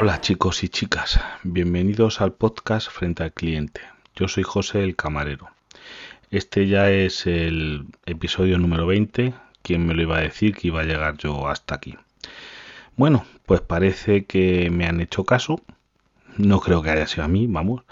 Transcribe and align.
Hola 0.00 0.20
chicos 0.20 0.62
y 0.62 0.68
chicas, 0.68 1.20
bienvenidos 1.42 2.20
al 2.20 2.32
podcast 2.32 2.88
Frente 2.88 3.24
al 3.24 3.32
Cliente. 3.32 3.80
Yo 4.14 4.28
soy 4.28 4.44
José 4.44 4.84
el 4.84 4.94
Camarero. 4.94 5.48
Este 6.30 6.68
ya 6.68 6.88
es 6.88 7.26
el 7.26 7.84
episodio 8.06 8.60
número 8.60 8.86
20. 8.86 9.34
¿Quién 9.62 9.84
me 9.84 9.94
lo 9.94 10.02
iba 10.02 10.18
a 10.18 10.20
decir 10.20 10.54
que 10.54 10.68
iba 10.68 10.82
a 10.82 10.84
llegar 10.84 11.16
yo 11.16 11.48
hasta 11.48 11.74
aquí? 11.74 11.96
Bueno, 12.94 13.26
pues 13.44 13.60
parece 13.60 14.24
que 14.24 14.70
me 14.70 14.86
han 14.86 15.00
hecho 15.00 15.24
caso. 15.24 15.60
No 16.36 16.60
creo 16.60 16.80
que 16.80 16.90
haya 16.90 17.08
sido 17.08 17.24
a 17.24 17.28
mí, 17.28 17.48
vamos. 17.48 17.82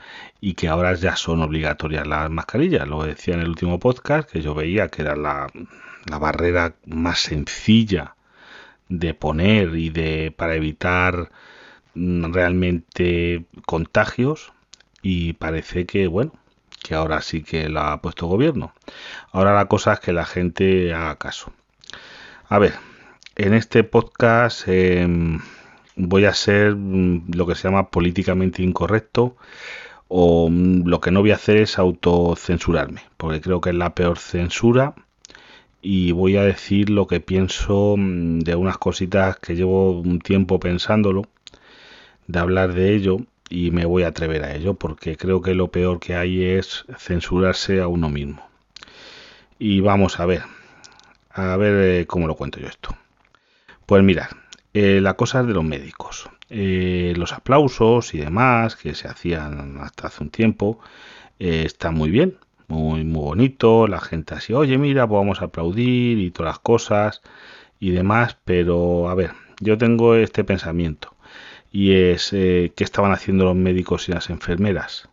Y 0.41 0.55
que 0.55 0.69
ahora 0.69 0.95
ya 0.95 1.17
son 1.17 1.43
obligatorias 1.43 2.07
las 2.07 2.31
mascarillas. 2.31 2.87
Lo 2.87 3.03
decía 3.03 3.35
en 3.35 3.41
el 3.41 3.49
último 3.49 3.81
podcast, 3.81 4.31
que 4.31 4.43
yo 4.43 4.55
veía 4.55 4.87
que 4.91 5.03
era 5.03 5.17
la, 5.17 5.49
la 6.09 6.19
barrera 6.21 6.77
más 6.87 7.19
sencilla 7.19 8.15
de 8.89 9.13
poner 9.13 9.75
y 9.75 9.91
de 9.91 10.33
para 10.37 10.55
evitar 10.55 11.33
realmente 11.97 13.47
contagios 13.67 14.53
y 15.03 15.33
parece 15.35 15.87
que 15.87 16.07
bueno 16.07 16.33
que 16.83 16.95
ahora 16.95 17.21
sí 17.23 17.43
que 17.43 17.69
la 17.69 17.93
ha 17.93 18.01
puesto 18.01 18.27
gobierno. 18.27 18.73
Ahora 19.33 19.55
la 19.55 19.67
cosa 19.67 19.95
es 19.95 20.01
que 20.01 20.13
la 20.13 20.25
gente 20.25 20.95
haga 20.95 21.17
caso. 21.17 21.53
A 22.49 22.59
ver 22.59 22.75
en 23.37 23.53
este 23.53 23.85
podcast 23.85 24.67
em, 24.67 25.41
voy 25.95 26.25
a 26.25 26.35
ser 26.35 26.75
mm, 26.75 27.33
lo 27.35 27.47
que 27.47 27.55
se 27.55 27.65
llama 27.65 27.91
políticamente 27.91 28.63
incorrecto 28.63 29.37
o 30.09 30.49
mm, 30.51 30.87
lo 30.87 31.01
que 31.01 31.11
no 31.11 31.21
voy 31.21 31.33
a 31.33 31.37
hacer 31.37 31.59
es 31.59 31.79
autocensurarme 31.79 33.03
porque 33.17 33.41
creo 33.41 33.61
que 33.61 33.71
es 33.71 33.77
la 33.77 33.95
peor 33.95 34.19
censura 34.19 34.95
y 35.83 36.13
voy 36.13 36.37
a 36.37 36.43
decir 36.43 36.89
lo 36.91 37.07
que 37.07 37.21
pienso 37.21 37.97
mm, 37.99 38.41
de 38.41 38.55
unas 38.57 38.79
cositas 38.79 39.39
que 39.39 39.55
llevo 39.55 40.01
un 40.01 40.19
tiempo 40.21 40.59
pensándolo, 40.59 41.27
de 42.27 42.39
hablar 42.39 42.73
de 42.73 42.95
ello 42.95 43.19
y 43.49 43.71
me 43.71 43.85
voy 43.85 44.03
a 44.03 44.09
atrever 44.09 44.45
a 44.45 44.55
ello 44.55 44.75
porque 44.75 45.17
creo 45.17 45.41
que 45.41 45.55
lo 45.55 45.71
peor 45.71 46.01
que 46.01 46.15
hay 46.15 46.45
es 46.45 46.85
censurarse 46.99 47.81
a 47.81 47.89
uno 47.89 48.09
mismo. 48.09 48.47
Y 49.59 49.81
vamos 49.81 50.21
a 50.21 50.27
ver, 50.27 50.43
a 51.31 51.57
ver 51.57 52.01
eh, 52.01 52.07
cómo 52.07 52.27
lo 52.27 52.35
cuento 52.35 52.61
yo 52.61 52.69
esto. 52.69 52.97
Pues 53.87 54.03
mirad, 54.03 54.29
eh, 54.75 55.01
la 55.01 55.15
cosa 55.15 55.41
es 55.41 55.47
de 55.47 55.55
los 55.55 55.65
médicos. 55.65 56.29
Eh, 56.51 57.15
los 57.17 57.33
aplausos 57.33 58.15
y 58.15 58.19
demás 58.19 58.77
que 58.77 58.95
se 58.95 59.09
hacían 59.09 59.79
hasta 59.81 60.09
hace 60.09 60.23
un 60.23 60.31
tiempo 60.31 60.79
están 61.39 61.95
muy 61.95 62.11
bien, 62.11 62.39
muy, 62.69 63.05
muy 63.05 63.23
bonito, 63.23 63.87
la 63.87 64.01
gente 64.01 64.35
así, 64.35 64.55
oye, 64.55 64.79
mira, 64.79 65.07
pues 65.07 65.19
vamos 65.19 65.43
a 65.43 65.47
aplaudir 65.47 66.19
y 66.19 66.31
todas 66.31 66.53
las 66.53 66.59
cosas 66.61 67.21
y 67.79 67.91
demás, 67.91 68.39
pero 68.45 69.11
a 69.11 69.15
ver, 69.15 69.33
yo 69.61 69.77
tengo 69.77 70.15
este 70.15 70.45
pensamiento 70.45 71.16
y 71.73 71.93
es, 71.95 72.33
eh, 72.33 72.73
¿qué 72.77 72.85
estaban 72.85 73.13
haciendo 73.13 73.45
los 73.45 73.57
médicos 73.57 74.09
y 74.09 74.13
las 74.13 74.31
enfermeras? 74.31 75.09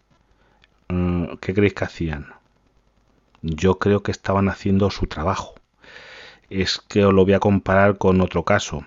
Mm, 0.90 1.36
¿Qué 1.42 1.54
creéis 1.54 1.73
que 1.73 1.86
hacían? 1.86 2.34
Yo 3.42 3.80
creo 3.80 4.04
que 4.04 4.12
estaban 4.12 4.50
haciendo 4.50 4.90
su 4.90 5.08
trabajo. 5.08 5.56
Es 6.50 6.80
que 6.88 7.06
os 7.06 7.14
lo 7.14 7.26
voy 7.26 7.34
a 7.34 7.40
comparar 7.40 7.98
con 7.98 8.22
otro 8.22 8.44
caso. 8.44 8.86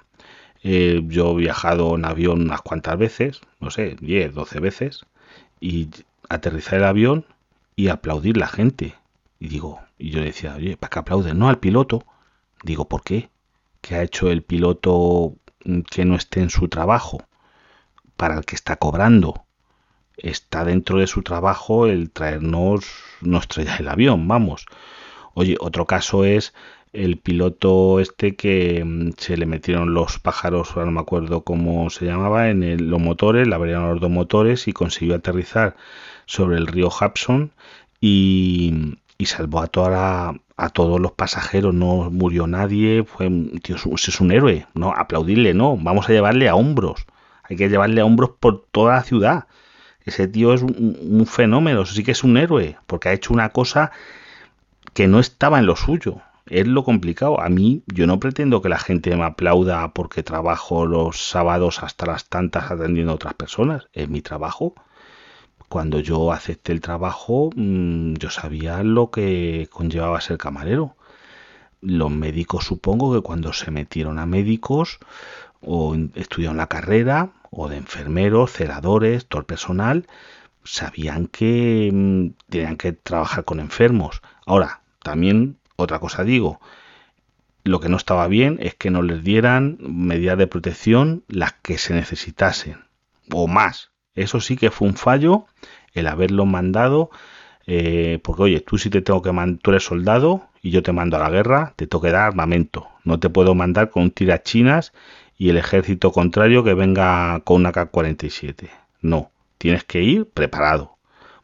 Eh, 0.62 1.02
yo 1.06 1.32
he 1.32 1.36
viajado 1.36 1.96
en 1.96 2.04
avión 2.04 2.42
unas 2.42 2.62
cuantas 2.62 2.98
veces, 2.98 3.40
no 3.60 3.70
sé, 3.70 3.96
10, 4.00 4.34
12 4.34 4.60
veces, 4.60 5.06
y 5.60 5.88
aterrizar 6.28 6.78
el 6.78 6.84
avión 6.84 7.26
y 7.76 7.88
aplaudir 7.88 8.36
la 8.36 8.48
gente. 8.48 8.94
Y 9.38 9.48
digo, 9.48 9.80
y 9.98 10.10
yo 10.10 10.22
decía, 10.22 10.56
oye, 10.56 10.76
¿para 10.76 10.90
qué 10.90 10.98
aplauden? 11.00 11.38
No 11.38 11.48
al 11.48 11.58
piloto. 11.58 12.04
Digo, 12.62 12.88
¿por 12.88 13.02
qué? 13.02 13.28
¿Qué 13.80 13.96
ha 13.96 14.02
hecho 14.02 14.30
el 14.30 14.42
piloto 14.42 15.34
que 15.90 16.04
no 16.04 16.16
esté 16.16 16.40
en 16.40 16.50
su 16.50 16.68
trabajo? 16.68 17.18
Para 18.16 18.36
el 18.36 18.44
que 18.44 18.56
está 18.56 18.76
cobrando. 18.76 19.44
Está 20.16 20.64
dentro 20.64 20.98
de 20.98 21.06
su 21.06 21.22
trabajo 21.22 21.86
el 21.86 22.10
traernos, 22.10 22.86
no 23.20 23.38
estrellar 23.38 23.80
el 23.80 23.88
avión, 23.88 24.26
vamos. 24.28 24.66
Oye, 25.34 25.56
otro 25.60 25.84
caso 25.84 26.24
es 26.24 26.54
el 26.96 27.18
piloto 27.18 28.00
este 28.00 28.36
que 28.36 28.82
mm, 28.84 29.10
se 29.18 29.36
le 29.36 29.46
metieron 29.46 29.94
los 29.94 30.18
pájaros, 30.18 30.70
ahora 30.70 30.86
no 30.86 30.92
me 30.92 31.00
acuerdo 31.00 31.42
cómo 31.42 31.90
se 31.90 32.06
llamaba, 32.06 32.48
en 32.48 32.90
los 32.90 33.00
motores, 33.00 33.46
le 33.46 33.54
abrieron 33.54 33.90
los 33.90 34.00
dos 34.00 34.10
motores 34.10 34.66
y 34.68 34.72
consiguió 34.72 35.16
aterrizar 35.16 35.76
sobre 36.26 36.56
el 36.56 36.66
río 36.66 36.88
Hudson 36.88 37.52
y, 38.00 38.96
salvó 39.24 39.60
a, 39.60 39.66
toda 39.66 40.34
a 40.56 40.68
todos 40.70 41.00
los 41.00 41.12
pasajeros, 41.12 41.74
no 41.74 42.10
murió 42.10 42.46
nadie, 42.46 43.04
fue 43.04 43.30
tío, 43.62 43.76
es 43.76 44.20
un 44.20 44.32
héroe, 44.32 44.66
no 44.74 44.92
aplaudirle, 44.92 45.54
no, 45.54 45.76
vamos 45.76 46.08
a 46.08 46.12
llevarle 46.12 46.48
a 46.48 46.54
hombros, 46.54 47.06
hay 47.48 47.56
que 47.56 47.68
llevarle 47.68 48.00
a 48.00 48.04
hombros 48.04 48.30
por 48.40 48.64
toda 48.70 48.94
la 48.94 49.02
ciudad. 49.02 49.46
Ese 50.04 50.28
tío 50.28 50.54
es 50.54 50.62
un, 50.62 50.98
un 51.02 51.26
fenómeno, 51.26 51.84
sí 51.84 52.04
que 52.04 52.12
es 52.12 52.24
un 52.24 52.36
héroe, 52.36 52.76
porque 52.86 53.08
ha 53.08 53.12
hecho 53.12 53.32
una 53.32 53.50
cosa 53.50 53.92
que 54.94 55.08
no 55.08 55.20
estaba 55.20 55.58
en 55.58 55.66
lo 55.66 55.76
suyo. 55.76 56.20
Es 56.46 56.66
lo 56.66 56.84
complicado. 56.84 57.40
A 57.40 57.48
mí, 57.48 57.82
yo 57.86 58.06
no 58.06 58.20
pretendo 58.20 58.62
que 58.62 58.68
la 58.68 58.78
gente 58.78 59.16
me 59.16 59.24
aplauda 59.24 59.92
porque 59.92 60.22
trabajo 60.22 60.86
los 60.86 61.28
sábados 61.28 61.82
hasta 61.82 62.06
las 62.06 62.28
tantas 62.28 62.70
atendiendo 62.70 63.12
a 63.12 63.16
otras 63.16 63.34
personas. 63.34 63.88
Es 63.92 64.08
mi 64.08 64.22
trabajo 64.22 64.74
cuando 65.68 66.00
yo 66.00 66.32
acepté 66.32 66.72
el 66.72 66.80
trabajo, 66.80 67.50
mm, 67.54 68.14
yo 68.14 68.30
sabía 68.30 68.82
lo 68.82 69.10
que 69.10 69.68
conllevaba 69.70 70.20
ser 70.20 70.38
camarero. 70.38 70.96
Los 71.80 72.10
médicos 72.10 72.64
supongo 72.64 73.14
que 73.14 73.20
cuando 73.22 73.52
se 73.52 73.70
metieron 73.70 74.18
a 74.18 74.26
médicos 74.26 74.98
o 75.60 75.96
estudiaron 76.14 76.56
la 76.56 76.68
carrera, 76.68 77.30
o 77.50 77.68
de 77.68 77.76
enfermeros, 77.76 78.52
celadores, 78.52 79.26
todo 79.26 79.40
el 79.40 79.46
personal, 79.46 80.06
sabían 80.64 81.26
que 81.26 81.90
mm, 81.92 82.50
tenían 82.50 82.76
que 82.76 82.92
trabajar 82.92 83.44
con 83.44 83.60
enfermos. 83.60 84.22
Ahora, 84.44 84.80
también 85.02 85.58
otra 85.76 85.98
cosa 85.98 86.24
digo, 86.24 86.60
lo 87.64 87.80
que 87.80 87.88
no 87.88 87.96
estaba 87.96 88.26
bien 88.28 88.58
es 88.60 88.74
que 88.74 88.90
no 88.90 89.02
les 89.02 89.22
dieran 89.22 89.78
medidas 89.80 90.38
de 90.38 90.46
protección 90.46 91.24
las 91.28 91.52
que 91.54 91.78
se 91.78 91.94
necesitasen, 91.94 92.84
o 93.32 93.48
más, 93.48 93.90
eso 94.14 94.40
sí 94.40 94.56
que 94.56 94.70
fue 94.70 94.88
un 94.88 94.96
fallo 94.96 95.46
el 95.92 96.06
haberlo 96.06 96.46
mandado, 96.46 97.10
eh, 97.66 98.20
porque 98.22 98.42
oye, 98.42 98.60
tú 98.60 98.78
si 98.78 98.90
te 98.90 99.02
tengo 99.02 99.22
que 99.22 99.32
mandar, 99.32 99.60
tú 99.62 99.70
eres 99.70 99.84
soldado 99.84 100.48
y 100.62 100.70
yo 100.70 100.82
te 100.82 100.92
mando 100.92 101.16
a 101.16 101.20
la 101.20 101.30
guerra, 101.30 101.72
te 101.76 101.86
tengo 101.86 102.02
que 102.02 102.10
dar 102.10 102.28
armamento. 102.28 102.88
No 103.04 103.18
te 103.18 103.30
puedo 103.30 103.54
mandar 103.54 103.90
con 103.90 104.10
tirachinas 104.10 104.92
y 105.38 105.50
el 105.50 105.56
ejército 105.58 106.12
contrario 106.12 106.64
que 106.64 106.74
venga 106.74 107.40
con 107.40 107.56
una 107.56 107.72
K-47. 107.72 108.70
No, 109.02 109.30
tienes 109.58 109.84
que 109.84 110.02
ir 110.02 110.26
preparado. 110.26 110.96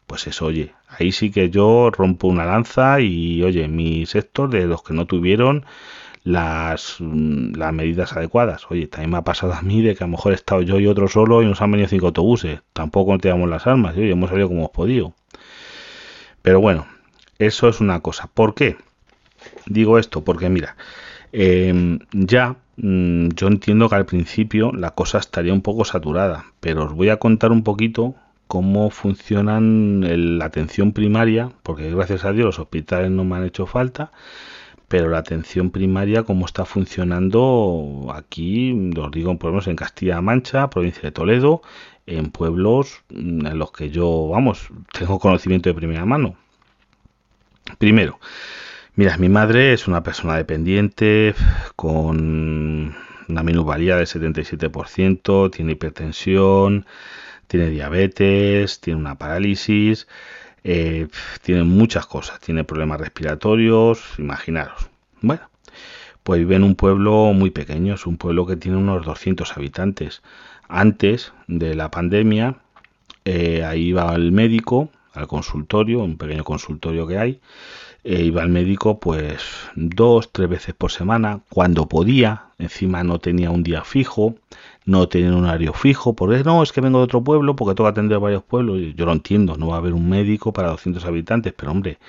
Pues 0.07 0.27
eso, 0.27 0.45
oye, 0.45 0.73
ahí 0.87 1.11
sí 1.11 1.31
que 1.31 1.49
yo 1.49 1.89
rompo 1.91 2.27
una 2.27 2.45
lanza 2.45 2.99
y 2.99 3.41
oye, 3.43 3.67
mi 3.67 4.05
sector 4.05 4.49
de 4.49 4.65
los 4.65 4.83
que 4.83 4.93
no 4.93 5.05
tuvieron 5.05 5.65
las, 6.23 6.97
mm, 6.99 7.55
las 7.55 7.73
medidas 7.73 8.13
adecuadas. 8.13 8.65
Oye, 8.69 8.87
también 8.87 9.11
me 9.11 9.17
ha 9.17 9.23
pasado 9.23 9.53
a 9.53 9.61
mí 9.61 9.81
de 9.81 9.95
que 9.95 10.03
a 10.03 10.07
lo 10.07 10.11
mejor 10.11 10.33
he 10.33 10.35
estado 10.35 10.61
yo 10.61 10.79
y 10.79 10.87
otro 10.87 11.07
solo 11.07 11.41
y 11.41 11.45
nos 11.45 11.61
han 11.61 11.71
venido 11.71 11.89
cinco 11.89 12.07
autobuses. 12.07 12.61
Tampoco 12.73 13.17
teníamos 13.17 13.49
las 13.49 13.67
armas 13.67 13.95
y 13.97 14.09
hemos 14.09 14.29
salido 14.29 14.47
como 14.47 14.61
hemos 14.61 14.71
podido. 14.71 15.13
Pero 16.41 16.59
bueno, 16.59 16.87
eso 17.39 17.69
es 17.69 17.79
una 17.79 18.01
cosa. 18.01 18.29
¿Por 18.33 18.53
qué? 18.55 18.77
Digo 19.65 19.99
esto 19.99 20.23
porque 20.23 20.49
mira, 20.49 20.75
em, 21.31 21.99
ya 22.11 22.57
mm, 22.77 23.29
yo 23.35 23.47
entiendo 23.47 23.89
que 23.89 23.95
al 23.95 24.05
principio 24.05 24.71
la 24.71 24.91
cosa 24.91 25.17
estaría 25.19 25.53
un 25.53 25.61
poco 25.61 25.85
saturada, 25.85 26.45
pero 26.59 26.85
os 26.85 26.93
voy 26.93 27.09
a 27.09 27.17
contar 27.17 27.51
un 27.51 27.63
poquito 27.63 28.15
cómo 28.47 28.89
funcionan 28.89 30.37
la 30.37 30.45
atención 30.45 30.91
primaria, 30.93 31.51
porque 31.63 31.89
gracias 31.93 32.25
a 32.25 32.33
Dios 32.33 32.45
los 32.45 32.59
hospitales 32.59 33.09
no 33.11 33.23
me 33.23 33.37
han 33.37 33.45
hecho 33.45 33.65
falta, 33.65 34.11
pero 34.87 35.09
la 35.09 35.17
atención 35.19 35.71
primaria, 35.71 36.23
cómo 36.23 36.45
está 36.45 36.65
funcionando 36.65 38.11
aquí, 38.13 38.91
os 38.95 39.11
digo, 39.11 39.35
por 39.39 39.51
ejemplo, 39.51 39.71
en 39.71 39.75
Castilla-La 39.75 40.21
Mancha, 40.21 40.69
provincia 40.69 41.01
de 41.01 41.11
Toledo, 41.11 41.61
en 42.05 42.29
pueblos 42.29 43.03
en 43.09 43.57
los 43.57 43.71
que 43.71 43.89
yo, 43.89 44.27
vamos, 44.29 44.69
tengo 44.91 45.19
conocimiento 45.19 45.69
de 45.69 45.73
primera 45.73 46.05
mano. 46.05 46.35
Primero, 47.79 48.19
mira, 48.95 49.17
mi 49.17 49.29
madre 49.29 49.73
es 49.73 49.87
una 49.87 50.03
persona 50.03 50.35
dependiente 50.37 51.35
con 51.75 52.95
una 53.27 53.43
minusvalía 53.43 53.97
del 53.97 54.07
77%, 54.07 55.51
tiene 55.51 55.73
hipertensión, 55.73 56.85
tiene 57.47 57.69
diabetes, 57.69 58.79
tiene 58.79 58.99
una 58.99 59.17
parálisis, 59.17 60.07
eh, 60.63 61.07
tiene 61.41 61.63
muchas 61.63 62.05
cosas, 62.05 62.39
tiene 62.39 62.63
problemas 62.63 62.99
respiratorios, 62.99 64.01
imaginaros. 64.17 64.89
Bueno, 65.21 65.49
pues 66.23 66.39
vive 66.39 66.55
en 66.55 66.63
un 66.63 66.75
pueblo 66.75 67.33
muy 67.33 67.51
pequeño, 67.51 67.95
es 67.95 68.05
un 68.05 68.17
pueblo 68.17 68.45
que 68.45 68.55
tiene 68.55 68.77
unos 68.77 69.05
200 69.05 69.57
habitantes. 69.57 70.21
Antes 70.67 71.33
de 71.47 71.75
la 71.75 71.91
pandemia, 71.91 72.55
eh, 73.25 73.63
ahí 73.63 73.89
iba 73.89 74.09
al 74.09 74.31
médico, 74.31 74.89
al 75.13 75.27
consultorio, 75.27 75.99
un 75.99 76.17
pequeño 76.17 76.43
consultorio 76.43 77.07
que 77.07 77.17
hay, 77.17 77.39
e 78.03 78.23
iba 78.23 78.41
al 78.41 78.49
médico 78.49 78.99
pues 78.99 79.41
dos, 79.75 80.31
tres 80.31 80.49
veces 80.49 80.75
por 80.75 80.91
semana, 80.91 81.41
cuando 81.49 81.87
podía, 81.87 82.47
encima 82.59 83.03
no 83.03 83.19
tenía 83.19 83.49
un 83.49 83.63
día 83.63 83.83
fijo, 83.83 84.35
no 84.85 85.07
tienen 85.07 85.33
un 85.33 85.45
horario 85.45 85.73
fijo, 85.73 86.13
porque 86.13 86.43
no, 86.43 86.61
es 86.63 86.71
que 86.73 86.81
vengo 86.81 86.99
de 86.99 87.05
otro 87.05 87.23
pueblo, 87.23 87.55
porque 87.55 87.75
tengo 87.75 87.87
que 87.87 87.91
atender 87.91 88.19
varios 88.19 88.43
pueblos, 88.43 88.79
yo 88.95 89.05
lo 89.05 89.13
entiendo, 89.13 89.55
no 89.55 89.67
va 89.67 89.75
a 89.75 89.77
haber 89.77 89.93
un 89.93 90.09
médico 90.09 90.51
para 90.51 90.69
200 90.69 91.05
habitantes, 91.05 91.53
pero 91.55 91.71
hombre, 91.71 91.99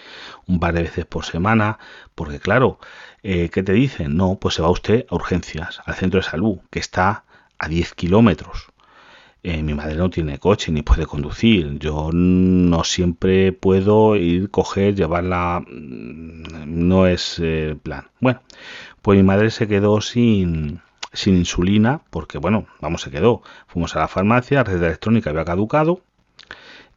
un 0.47 0.59
par 0.61 0.75
de 0.75 0.83
veces 0.83 1.07
por 1.07 1.25
semana, 1.25 1.79
porque 2.15 2.41
claro, 2.41 2.79
eh, 3.23 3.49
¿qué 3.53 3.63
te 3.63 3.73
dicen? 3.73 4.17
No, 4.17 4.37
pues 4.41 4.55
se 4.55 4.63
va 4.63 4.71
usted 4.71 5.07
a 5.09 5.15
urgencias, 5.15 5.81
al 5.87 5.95
centro 5.95 6.21
de 6.21 6.25
salud, 6.27 6.59
que 6.71 6.81
está 6.81 7.25
a 7.59 7.69
10 7.69 7.95
kilómetros. 7.95 8.74
Eh, 9.47 9.63
mi 9.63 9.75
madre 9.75 9.97
no 9.97 10.09
tiene 10.09 10.39
coche 10.39 10.73
ni 10.73 10.83
puede 10.83 11.07
conducir. 11.07 11.79
Yo 11.79 12.11
no 12.13 12.83
siempre 12.83 13.53
puedo 13.53 14.17
ir, 14.17 14.51
coger, 14.51 14.95
llevarla. 14.95 15.61
Mm, 15.61 16.89
no 16.89 17.07
es 17.07 17.39
eh, 17.43 17.77
plan. 17.83 18.07
Bueno, 18.21 18.41
pues 19.03 19.19
mi 19.19 19.23
madre 19.23 19.51
se 19.51 19.69
quedó 19.69 20.01
sin, 20.01 20.81
sin 21.13 21.37
insulina 21.37 22.01
porque, 22.11 22.39
bueno, 22.39 22.67
vamos, 22.81 23.03
se 23.03 23.11
quedó. 23.11 23.43
Fuimos 23.67 23.95
a 23.97 24.01
la 24.01 24.09
farmacia, 24.09 24.59
la 24.59 24.65
red 24.65 24.83
electrónica 24.83 25.31
había 25.31 25.45
caducado 25.45 26.01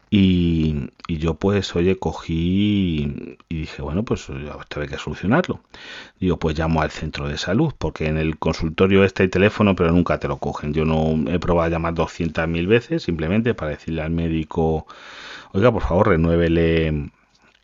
y, 0.09 0.89
yo 1.09 1.33
pues, 1.33 1.75
oye, 1.75 1.98
cogí 1.98 3.38
y 3.50 3.56
dije, 3.56 3.81
bueno, 3.81 4.04
pues 4.04 4.30
esto 4.30 4.81
hay 4.81 4.88
que 4.88 4.98
solucionarlo. 4.98 5.62
Digo, 6.19 6.38
pues 6.38 6.57
llamo 6.57 6.81
al 6.81 6.92
centro 6.92 7.27
de 7.27 7.38
salud, 7.38 7.74
porque 7.77 8.07
en 8.07 8.18
el 8.18 8.38
consultorio 8.38 9.04
este 9.04 9.24
hay 9.24 9.30
teléfono, 9.30 9.75
pero 9.75 9.92
nunca 9.92 10.19
te 10.19 10.27
lo 10.27 10.38
cogen. 10.38 10.74
Yo 10.74 10.86
no 10.86 11.30
he 11.30 11.39
probado 11.39 11.68
a 11.68 11.69
llamar 11.69 11.94
200.000 11.94 12.68
veces 12.68 13.04
simplemente 13.04 13.54
para 13.54 13.71
decirle 13.71 14.01
al 14.01 14.12
médico, 14.12 14.88
oiga, 15.51 15.71
por 15.71 15.83
favor, 15.83 16.10
renuévele 16.10 17.12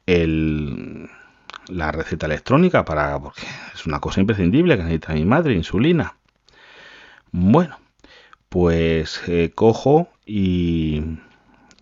el, 0.05 1.09
la 1.69 1.91
receta 1.91 2.25
electrónica 2.25 2.83
para, 2.83 3.19
porque 3.19 3.43
es 3.73 3.85
una 3.85 3.99
cosa 3.99 4.19
imprescindible 4.19 4.75
que 4.77 4.83
necesita 4.83 5.13
mi 5.13 5.25
madre, 5.25 5.53
insulina. 5.53 6.15
Bueno, 7.31 7.77
pues 8.49 9.21
eh, 9.27 9.51
cojo 9.55 10.09
y 10.25 11.01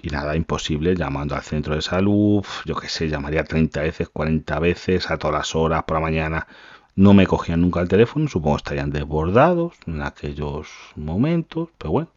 y 0.01 0.09
nada, 0.09 0.36
imposible, 0.36 0.95
llamando 0.95 1.36
al 1.36 1.44
centro 1.44 1.75
de 1.75 1.81
salud, 1.81 2.45
yo 2.65 2.75
qué 2.75 2.89
sé, 2.89 3.07
llamaría 3.07 3.44
30 3.44 3.81
veces, 3.81 4.09
40 4.09 4.59
veces, 4.59 5.12
a 5.12 5.18
todas 5.18 5.36
las 5.36 5.56
horas, 5.56 5.83
por 5.83 5.98
la 5.98 6.01
mañana. 6.01 6.48
No 6.95 7.13
me 7.13 7.27
cogían 7.27 7.62
nunca 7.62 7.81
el 7.81 7.88
teléfono, 7.88 8.27
supongo 8.27 8.57
que 8.57 8.62
estarían 8.62 8.92
desbordados 8.92 9.74
en 9.86 10.01
aquellos 10.01 10.68
momentos, 10.95 11.69
pero 11.77 11.92
bueno. 11.92 12.09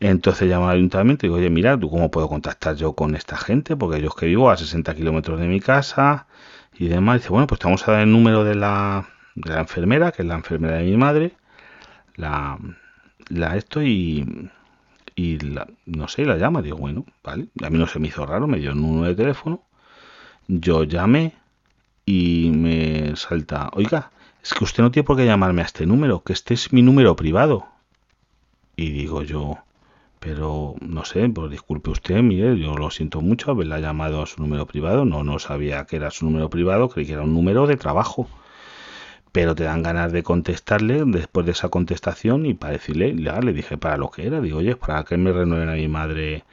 Entonces 0.00 0.48
llamo 0.48 0.68
al 0.68 0.76
ayuntamiento 0.76 1.26
y 1.26 1.28
digo, 1.28 1.38
oye, 1.38 1.50
mira, 1.50 1.78
¿tú 1.78 1.90
cómo 1.90 2.10
puedo 2.10 2.28
contactar 2.28 2.74
yo 2.76 2.94
con 2.94 3.14
esta 3.14 3.36
gente? 3.36 3.76
Porque 3.76 4.00
yo 4.00 4.08
es 4.08 4.14
que 4.14 4.26
vivo 4.26 4.50
a 4.50 4.56
60 4.56 4.94
kilómetros 4.94 5.38
de 5.38 5.46
mi 5.46 5.60
casa 5.60 6.26
y 6.78 6.88
demás. 6.88 7.20
dice, 7.20 7.28
bueno, 7.28 7.46
pues 7.46 7.60
te 7.60 7.66
vamos 7.66 7.86
a 7.86 7.92
dar 7.92 8.00
el 8.02 8.10
número 8.10 8.42
de 8.44 8.54
la, 8.54 9.06
de 9.34 9.52
la 9.52 9.60
enfermera, 9.60 10.12
que 10.12 10.22
es 10.22 10.28
la 10.28 10.36
enfermera 10.36 10.76
de 10.78 10.84
mi 10.84 10.96
madre, 10.96 11.36
la, 12.16 12.58
la 13.28 13.56
esto 13.56 13.82
y 13.82 14.50
y 15.20 15.38
no 15.84 16.08
sé, 16.08 16.24
la 16.24 16.38
llama, 16.38 16.62
digo, 16.62 16.78
bueno, 16.78 17.04
vale, 17.22 17.48
a 17.62 17.68
mí 17.68 17.78
no 17.78 17.86
se 17.86 17.98
me 17.98 18.08
hizo 18.08 18.24
raro, 18.24 18.46
me 18.46 18.58
dio 18.58 18.72
un 18.72 18.80
número 18.80 19.08
de 19.08 19.14
teléfono, 19.14 19.62
yo 20.48 20.84
llamé 20.84 21.34
y 22.06 22.50
me 22.54 23.14
salta, 23.16 23.68
oiga, 23.74 24.12
es 24.42 24.54
que 24.54 24.64
usted 24.64 24.82
no 24.82 24.90
tiene 24.90 25.06
por 25.06 25.18
qué 25.18 25.26
llamarme 25.26 25.60
a 25.60 25.66
este 25.66 25.84
número, 25.84 26.22
que 26.22 26.32
este 26.32 26.54
es 26.54 26.72
mi 26.72 26.80
número 26.80 27.16
privado. 27.16 27.66
Y 28.76 28.90
digo 28.92 29.22
yo, 29.22 29.58
pero 30.20 30.76
no 30.80 31.04
sé, 31.04 31.28
pues 31.28 31.50
disculpe 31.50 31.90
usted, 31.90 32.22
mire, 32.22 32.58
yo 32.58 32.74
lo 32.76 32.90
siento 32.90 33.20
mucho 33.20 33.50
haberla 33.50 33.78
llamado 33.78 34.22
a 34.22 34.26
su 34.26 34.40
número 34.40 34.64
privado, 34.64 35.04
no, 35.04 35.22
no 35.22 35.38
sabía 35.38 35.84
que 35.84 35.96
era 35.96 36.10
su 36.10 36.24
número 36.24 36.48
privado, 36.48 36.88
creí 36.88 37.04
que 37.04 37.12
era 37.12 37.22
un 37.22 37.34
número 37.34 37.66
de 37.66 37.76
trabajo 37.76 38.26
pero 39.32 39.54
te 39.54 39.64
dan 39.64 39.82
ganas 39.82 40.12
de 40.12 40.22
contestarle 40.22 41.04
después 41.06 41.46
de 41.46 41.52
esa 41.52 41.68
contestación 41.68 42.46
y 42.46 42.54
para 42.54 42.72
decirle, 42.74 43.14
ya 43.16 43.40
le 43.40 43.52
dije 43.52 43.78
para 43.78 43.96
lo 43.96 44.10
que 44.10 44.26
era, 44.26 44.40
digo, 44.40 44.58
oye, 44.58 44.76
para 44.76 45.04
que 45.04 45.16
me 45.16 45.32
renueven 45.32 45.68
a 45.68 45.74
mi 45.74 45.88
madre 45.88 46.44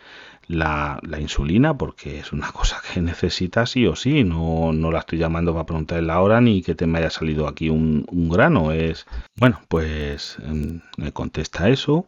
la, 0.47 0.99
insulina, 1.19 1.77
porque 1.77 2.19
es 2.19 2.31
una 2.31 2.51
cosa 2.53 2.81
que 2.93 3.01
necesita 3.01 3.65
sí 3.65 3.85
o 3.87 3.95
sí, 3.95 4.23
no, 4.23 4.73
no 4.73 4.91
la 4.91 4.99
estoy 4.99 5.19
llamando 5.19 5.53
para 5.53 5.65
preguntarle 5.65 6.05
la 6.05 6.21
hora 6.21 6.41
ni 6.41 6.61
que 6.61 6.75
te 6.75 6.87
me 6.87 6.99
haya 6.99 7.09
salido 7.09 7.47
aquí 7.47 7.69
un, 7.69 8.05
grano, 8.29 8.71
es, 8.71 9.07
bueno, 9.35 9.61
pues 9.67 10.37
em, 10.43 10.81
me 10.97 11.11
contesta 11.11 11.69
eso, 11.69 12.05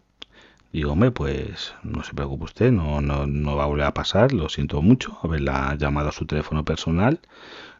digo, 0.72 0.92
hombre, 0.94 1.12
pues 1.12 1.74
no 1.84 2.04
se 2.04 2.14
preocupe 2.14 2.46
usted, 2.46 2.72
no, 2.72 3.02
no, 3.02 3.26
no 3.26 3.56
va 3.56 3.64
a 3.64 3.68
volver 3.68 3.86
a 3.86 3.94
pasar, 3.94 4.34
lo 4.34 4.50
siento 4.50 4.82
mucho, 4.82 5.18
haberla 5.24 5.76
llamado 5.76 6.10
a 6.10 6.14
su 6.14 6.26
teléfono 6.26 6.64
personal, 6.64 7.20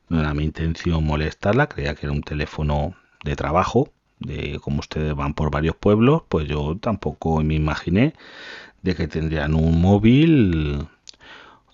no 0.10 0.20
era 0.20 0.34
mi 0.34 0.44
intención 0.44 1.04
molestarla, 1.06 1.70
creía 1.70 1.96
que 1.96 2.06
era 2.06 2.14
un 2.14 2.24
teléfono 2.24 2.96
de 3.24 3.36
trabajo, 3.36 3.92
de 4.20 4.60
como 4.62 4.80
ustedes 4.80 5.16
van 5.16 5.34
por 5.34 5.52
varios 5.52 5.76
pueblos, 5.76 6.24
pues 6.28 6.48
yo 6.48 6.78
tampoco 6.80 7.42
me 7.42 7.56
imaginé 7.56 8.14
de 8.82 8.96
que 8.96 9.08
tendrían 9.08 9.54
un 9.56 9.82
móvil 9.82 10.88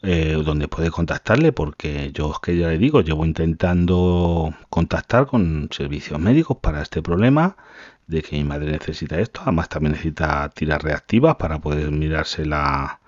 eh, 0.03 0.39
donde 0.43 0.67
puede 0.67 0.91
contactarle, 0.91 1.51
porque 1.51 2.11
yo 2.13 2.31
es 2.31 2.39
que 2.39 2.57
ya 2.57 2.67
le 2.67 2.77
digo, 2.77 3.01
llevo 3.01 3.25
intentando 3.25 4.53
contactar 4.69 5.25
con 5.27 5.69
servicios 5.71 6.19
médicos 6.19 6.57
para 6.61 6.81
este 6.81 7.01
problema 7.01 7.57
de 8.07 8.21
que 8.21 8.35
mi 8.37 8.43
madre 8.43 8.71
necesita 8.71 9.19
esto, 9.19 9.41
además 9.43 9.69
también 9.69 9.93
necesita 9.93 10.49
tiras 10.49 10.81
reactivas 10.81 11.35
para 11.37 11.59
poder 11.59 11.91
mirarse 11.91 12.45
la, 12.45 12.99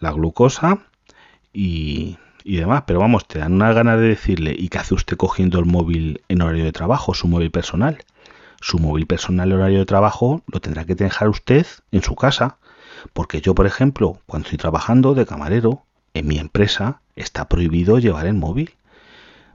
la 0.00 0.12
glucosa 0.12 0.86
y, 1.52 2.16
y 2.44 2.56
demás, 2.56 2.84
pero 2.86 3.00
vamos, 3.00 3.26
te 3.26 3.38
dan 3.38 3.54
una 3.54 3.72
gana 3.72 3.96
de 3.96 4.08
decirle, 4.08 4.54
¿y 4.58 4.68
qué 4.68 4.78
hace 4.78 4.94
usted 4.94 5.16
cogiendo 5.16 5.58
el 5.58 5.66
móvil 5.66 6.22
en 6.28 6.42
horario 6.42 6.64
de 6.64 6.72
trabajo, 6.72 7.14
su 7.14 7.28
móvil 7.28 7.50
personal? 7.50 7.98
Su 8.60 8.78
móvil 8.78 9.06
personal 9.06 9.50
en 9.50 9.58
horario 9.58 9.80
de 9.80 9.86
trabajo 9.86 10.42
lo 10.46 10.60
tendrá 10.60 10.84
que 10.84 10.94
dejar 10.94 11.28
usted 11.28 11.66
en 11.90 12.02
su 12.02 12.14
casa, 12.14 12.58
porque 13.12 13.40
yo, 13.40 13.54
por 13.54 13.66
ejemplo, 13.66 14.18
cuando 14.26 14.46
estoy 14.46 14.58
trabajando 14.58 15.14
de 15.14 15.26
camarero 15.26 15.84
en 16.14 16.26
mi 16.26 16.38
empresa, 16.38 17.00
está 17.16 17.48
prohibido 17.48 17.98
llevar 17.98 18.26
el 18.26 18.34
móvil, 18.34 18.74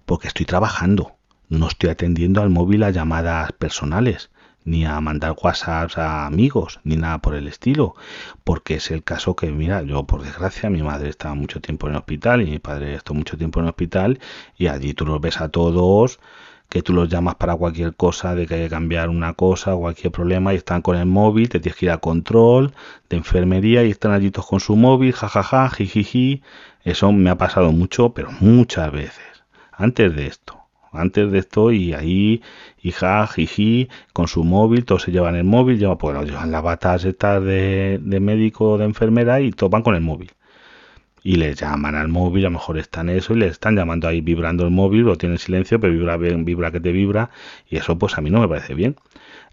porque 0.05 0.27
estoy 0.27 0.45
trabajando, 0.45 1.13
no 1.49 1.67
estoy 1.67 1.89
atendiendo 1.89 2.41
al 2.41 2.49
móvil 2.49 2.83
a 2.83 2.91
llamadas 2.91 3.51
personales 3.53 4.29
ni 4.67 4.85
a 4.85 4.99
mandar 4.99 5.33
WhatsApp 5.41 5.97
a 5.97 6.25
amigos, 6.25 6.81
ni 6.83 6.97
nada 6.97 7.19
por 7.19 7.35
el 7.35 7.47
estilo, 7.47 7.95
porque 8.43 8.75
es 8.75 8.91
el 8.91 9.01
caso 9.01 9.35
que, 9.35 9.49
mira, 9.49 9.81
yo 9.81 10.03
por 10.03 10.23
desgracia, 10.23 10.69
mi 10.69 10.83
madre 10.83 11.09
estaba 11.09 11.35
mucho 11.35 11.61
tiempo 11.61 11.87
en 11.87 11.93
el 11.93 11.99
hospital 11.99 12.41
y 12.41 12.51
mi 12.51 12.59
padre 12.59 12.95
estuvo 12.95 13.17
mucho 13.17 13.37
tiempo 13.37 13.59
en 13.59 13.65
el 13.65 13.69
hospital 13.69 14.19
y 14.57 14.67
allí 14.67 14.93
tú 14.93 15.05
los 15.05 15.21
ves 15.21 15.39
a 15.39 15.47
todos, 15.49 16.19
que 16.67 16.81
tú 16.81 16.91
los 16.91 17.07
llamas 17.07 17.35
para 17.35 17.55
cualquier 17.55 17.95
cosa, 17.95 18.35
de 18.35 18.45
que 18.45 18.55
hay 18.55 18.63
que 18.63 18.69
cambiar 18.69 19.07
una 19.07 19.33
cosa, 19.35 19.73
cualquier 19.73 20.11
problema, 20.11 20.53
y 20.53 20.57
están 20.57 20.81
con 20.81 20.97
el 20.97 21.05
móvil, 21.05 21.47
te 21.47 21.61
tienes 21.61 21.79
que 21.79 21.85
ir 21.85 21.91
a 21.91 21.99
control 21.99 22.73
de 23.09 23.17
enfermería 23.17 23.85
y 23.85 23.91
están 23.91 24.11
allí 24.11 24.31
todos 24.31 24.47
con 24.47 24.59
su 24.59 24.75
móvil, 24.75 25.13
jajaja, 25.13 25.69
jijiji. 25.69 26.43
Eso 26.83 27.13
me 27.13 27.29
ha 27.29 27.37
pasado 27.37 27.71
mucho, 27.71 28.13
pero 28.13 28.31
muchas 28.41 28.91
veces, 28.91 29.43
antes 29.71 30.13
de 30.13 30.27
esto 30.27 30.66
antes 30.97 31.31
de 31.31 31.39
esto 31.39 31.71
y 31.71 31.93
ahí 31.93 32.41
hija 32.81 33.25
jiji 33.27 33.89
con 34.13 34.27
su 34.27 34.43
móvil 34.43 34.85
todos 34.85 35.03
se 35.03 35.11
llevan 35.11 35.35
el 35.35 35.43
móvil 35.43 35.79
llevan 35.79 35.97
pues 35.97 36.17
llevan 36.25 36.51
las 36.51 36.63
batas 36.63 37.05
estas 37.05 37.43
de, 37.43 37.99
de 38.01 38.19
médico 38.19 38.77
de 38.77 38.85
enfermera 38.85 39.41
y 39.41 39.51
todos 39.51 39.71
van 39.71 39.83
con 39.83 39.95
el 39.95 40.01
móvil 40.01 40.31
y 41.23 41.35
les 41.35 41.59
llaman 41.59 41.95
al 41.95 42.07
móvil 42.07 42.45
a 42.45 42.49
lo 42.49 42.53
mejor 42.53 42.77
están 42.77 43.09
eso 43.09 43.33
y 43.33 43.37
le 43.37 43.47
están 43.47 43.75
llamando 43.75 44.07
ahí 44.07 44.21
vibrando 44.21 44.63
el 44.65 44.71
móvil 44.71 45.01
lo 45.01 45.17
tiene 45.17 45.35
en 45.35 45.39
silencio 45.39 45.79
pero 45.79 45.93
vibra 45.93 46.17
vibra 46.17 46.71
que 46.71 46.79
te 46.79 46.91
vibra 46.91 47.29
y 47.69 47.77
eso 47.77 47.97
pues 47.97 48.17
a 48.17 48.21
mí 48.21 48.29
no 48.29 48.41
me 48.41 48.47
parece 48.47 48.73
bien 48.73 48.95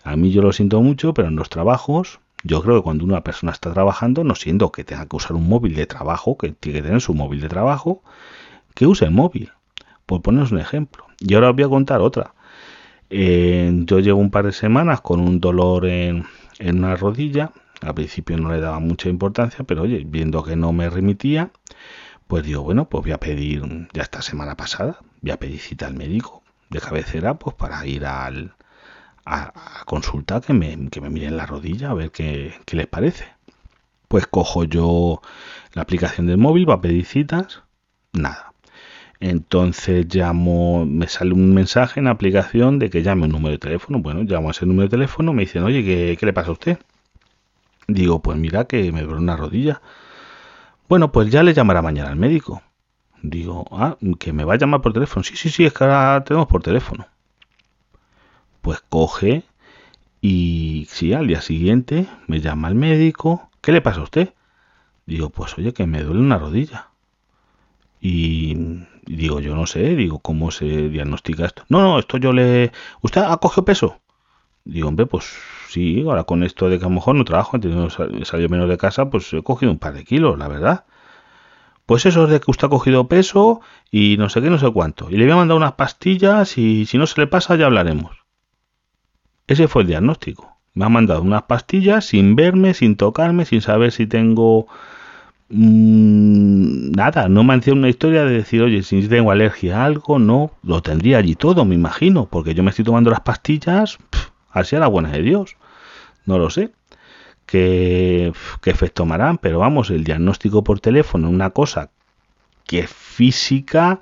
a 0.02 0.16
mí 0.16 0.30
yo 0.32 0.42
lo 0.42 0.52
siento 0.52 0.80
mucho 0.82 1.14
pero 1.14 1.28
en 1.28 1.36
los 1.36 1.48
trabajos 1.48 2.20
yo 2.44 2.62
creo 2.62 2.76
que 2.76 2.82
cuando 2.82 3.04
una 3.04 3.22
persona 3.24 3.52
está 3.52 3.72
trabajando, 3.72 4.22
no 4.22 4.34
siendo 4.34 4.70
que 4.70 4.84
tenga 4.84 5.06
que 5.06 5.16
usar 5.16 5.32
un 5.32 5.48
móvil 5.48 5.74
de 5.74 5.86
trabajo, 5.86 6.36
que 6.36 6.52
tiene 6.52 6.78
que 6.78 6.82
tener 6.84 7.00
su 7.00 7.14
móvil 7.14 7.40
de 7.40 7.48
trabajo, 7.48 8.02
que 8.74 8.86
use 8.86 9.06
el 9.06 9.12
móvil. 9.12 9.50
Por 10.06 10.22
poneros 10.22 10.52
un 10.52 10.58
ejemplo. 10.58 11.06
Y 11.18 11.34
ahora 11.34 11.50
os 11.50 11.56
voy 11.56 11.64
a 11.64 11.68
contar 11.68 12.00
otra. 12.00 12.34
Eh, 13.10 13.70
yo 13.84 14.00
llevo 14.00 14.20
un 14.20 14.30
par 14.30 14.46
de 14.46 14.52
semanas 14.52 15.00
con 15.00 15.20
un 15.20 15.40
dolor 15.40 15.86
en, 15.86 16.26
en 16.58 16.78
una 16.78 16.96
rodilla. 16.96 17.52
Al 17.80 17.94
principio 17.94 18.36
no 18.36 18.50
le 18.50 18.60
daba 18.60 18.78
mucha 18.80 19.08
importancia, 19.08 19.64
pero 19.64 19.82
oye, 19.82 20.04
viendo 20.06 20.42
que 20.42 20.56
no 20.56 20.72
me 20.72 20.88
remitía, 20.88 21.50
pues 22.26 22.44
digo, 22.44 22.62
bueno, 22.62 22.88
pues 22.88 23.04
voy 23.04 23.12
a 23.12 23.20
pedir, 23.20 23.62
ya 23.92 24.02
esta 24.02 24.22
semana 24.22 24.56
pasada, 24.56 24.98
voy 25.20 25.32
a 25.32 25.38
pedir 25.38 25.60
cita 25.60 25.86
al 25.86 25.94
médico 25.94 26.42
de 26.70 26.80
cabecera, 26.80 27.34
pues 27.34 27.54
para 27.56 27.86
ir 27.86 28.06
al, 28.06 28.54
a, 29.26 29.52
consultar, 29.86 30.42
que 30.42 30.52
me, 30.52 30.88
que 30.90 31.00
me 31.00 31.10
miren 31.10 31.36
la 31.36 31.46
rodilla, 31.46 31.90
a 31.90 31.94
ver 31.94 32.10
qué, 32.10 32.54
qué 32.64 32.76
les 32.76 32.86
parece. 32.86 33.26
Pues 34.08 34.26
cojo 34.26 34.64
yo 34.64 35.20
la 35.72 35.82
aplicación 35.82 36.26
del 36.26 36.38
móvil, 36.38 36.68
va 36.68 36.74
a 36.74 36.80
pedir 36.80 37.04
citas, 37.04 37.62
nada. 38.12 38.53
Entonces 39.20 40.06
llamo, 40.14 40.84
me 40.86 41.08
sale 41.08 41.32
un 41.32 41.54
mensaje 41.54 42.00
en 42.00 42.06
la 42.06 42.12
aplicación 42.12 42.78
de 42.78 42.90
que 42.90 43.02
llame 43.02 43.24
un 43.24 43.32
número 43.32 43.52
de 43.52 43.58
teléfono. 43.58 44.00
Bueno, 44.00 44.22
llamo 44.22 44.48
a 44.48 44.50
ese 44.50 44.66
número 44.66 44.88
de 44.88 44.90
teléfono, 44.90 45.32
me 45.32 45.42
dicen, 45.42 45.62
oye, 45.64 46.16
¿qué, 46.16 46.26
le 46.26 46.32
pasa 46.32 46.48
a 46.50 46.52
usted? 46.52 46.78
Digo, 47.88 48.20
pues 48.20 48.38
mira 48.38 48.64
que 48.64 48.92
me 48.92 49.02
duele 49.02 49.20
una 49.20 49.36
rodilla. 49.36 49.80
Bueno, 50.88 51.12
pues 51.12 51.30
ya 51.30 51.42
le 51.42 51.54
llamará 51.54 51.82
mañana 51.82 52.10
al 52.10 52.16
médico. 52.16 52.62
Digo, 53.22 53.64
ah, 53.70 53.96
que 54.18 54.32
me 54.32 54.44
va 54.44 54.54
a 54.54 54.58
llamar 54.58 54.82
por 54.82 54.92
teléfono. 54.92 55.24
Sí, 55.24 55.36
sí, 55.36 55.50
sí, 55.50 55.64
es 55.64 55.72
que 55.72 55.84
ahora 55.84 56.24
tenemos 56.24 56.48
por 56.48 56.62
teléfono. 56.62 57.06
Pues 58.62 58.80
coge 58.88 59.44
Y 60.20 60.86
si 60.90 61.12
al 61.12 61.26
día 61.28 61.40
siguiente 61.40 62.06
me 62.26 62.40
llama 62.40 62.68
el 62.68 62.74
médico, 62.74 63.50
¿qué 63.60 63.72
le 63.72 63.80
pasa 63.82 64.00
a 64.00 64.04
usted? 64.04 64.34
Digo, 65.06 65.30
pues 65.30 65.56
oye, 65.58 65.72
que 65.72 65.86
me 65.86 66.02
duele 66.02 66.20
una 66.20 66.38
rodilla. 66.38 66.88
Y, 68.00 68.56
digo, 69.06 69.40
yo 69.40 69.54
no 69.54 69.66
sé, 69.66 69.96
digo, 69.96 70.18
¿cómo 70.18 70.50
se 70.50 70.88
diagnostica 70.88 71.46
esto? 71.46 71.64
No, 71.68 71.82
no, 71.82 71.98
esto 71.98 72.16
yo 72.18 72.32
le... 72.32 72.72
¿Usted 73.02 73.22
ha 73.22 73.36
cogido 73.38 73.64
peso? 73.64 74.00
Digo, 74.64 74.88
hombre, 74.88 75.06
pues 75.06 75.26
sí, 75.68 76.02
ahora 76.06 76.24
con 76.24 76.42
esto 76.42 76.68
de 76.68 76.78
que 76.78 76.84
a 76.84 76.88
lo 76.88 76.94
mejor 76.94 77.14
no 77.16 77.24
trabajo, 77.24 77.58
he 77.58 78.24
salido 78.24 78.48
menos 78.48 78.68
de 78.68 78.78
casa, 78.78 79.10
pues 79.10 79.32
he 79.32 79.42
cogido 79.42 79.72
un 79.72 79.78
par 79.78 79.94
de 79.94 80.04
kilos, 80.04 80.38
la 80.38 80.48
verdad. 80.48 80.84
Pues 81.86 82.06
eso 82.06 82.24
es 82.24 82.30
de 82.30 82.40
que 82.40 82.50
usted 82.50 82.66
ha 82.66 82.70
cogido 82.70 83.08
peso 83.08 83.60
y 83.90 84.16
no 84.16 84.30
sé 84.30 84.40
qué, 84.40 84.48
no 84.48 84.58
sé 84.58 84.70
cuánto. 84.72 85.10
Y 85.10 85.16
le 85.16 85.24
voy 85.24 85.34
a 85.34 85.36
mandar 85.36 85.56
unas 85.56 85.72
pastillas 85.72 86.56
y 86.56 86.86
si 86.86 86.96
no 86.96 87.06
se 87.06 87.20
le 87.20 87.26
pasa 87.26 87.56
ya 87.56 87.66
hablaremos. 87.66 88.24
Ese 89.46 89.68
fue 89.68 89.82
el 89.82 89.88
diagnóstico. 89.88 90.56
Me 90.72 90.86
ha 90.86 90.88
mandado 90.88 91.20
unas 91.20 91.42
pastillas 91.42 92.06
sin 92.06 92.36
verme, 92.36 92.72
sin 92.72 92.96
tocarme, 92.96 93.44
sin 93.44 93.60
saber 93.60 93.92
si 93.92 94.06
tengo 94.06 94.66
mm, 95.48 96.92
nada. 96.92 97.28
No 97.28 97.44
me 97.44 97.54
han 97.54 97.60
hecho 97.60 97.72
una 97.72 97.88
historia 97.88 98.24
de 98.24 98.32
decir, 98.34 98.62
oye, 98.62 98.82
si 98.82 99.06
tengo 99.08 99.30
alergia 99.30 99.82
a 99.82 99.84
algo, 99.84 100.18
no, 100.18 100.52
lo 100.62 100.82
tendría 100.82 101.18
allí 101.18 101.34
todo, 101.34 101.64
me 101.64 101.74
imagino, 101.74 102.26
porque 102.26 102.54
yo 102.54 102.62
me 102.62 102.70
estoy 102.70 102.84
tomando 102.84 103.10
las 103.10 103.20
pastillas, 103.20 103.98
así 104.50 104.76
a 104.76 104.80
la 104.80 104.88
buena 104.88 105.10
de 105.10 105.22
Dios. 105.22 105.56
No 106.26 106.38
lo 106.38 106.50
sé 106.50 106.72
qué, 107.46 108.32
efecto 108.64 109.02
tomarán, 109.02 109.38
pero 109.38 109.58
vamos, 109.58 109.90
el 109.90 110.04
diagnóstico 110.04 110.64
por 110.64 110.80
teléfono, 110.80 111.28
una 111.30 111.50
cosa 111.50 111.90
que 112.66 112.86
física, 112.86 114.00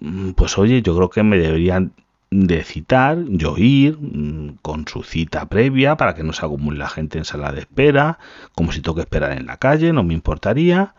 mm, 0.00 0.30
pues 0.32 0.58
oye, 0.58 0.82
yo 0.82 0.96
creo 0.96 1.10
que 1.10 1.22
me 1.22 1.38
deberían 1.38 1.92
de 2.30 2.62
citar, 2.62 3.18
yo 3.28 3.56
ir 3.56 3.98
mm, 3.98 4.58
con 4.62 4.86
su 4.86 5.02
cita 5.02 5.48
previa 5.48 5.96
para 5.96 6.14
que 6.14 6.22
no 6.22 6.32
se 6.32 6.44
acumule 6.44 6.78
la 6.78 6.88
gente 6.88 7.18
en 7.18 7.24
sala 7.24 7.52
de 7.52 7.60
espera, 7.60 8.18
como 8.54 8.72
si 8.72 8.80
tengo 8.80 8.96
que 8.96 9.02
esperar 9.02 9.32
en 9.32 9.46
la 9.46 9.56
calle, 9.56 9.92
no 9.92 10.02
me 10.02 10.14
importaría. 10.14 10.94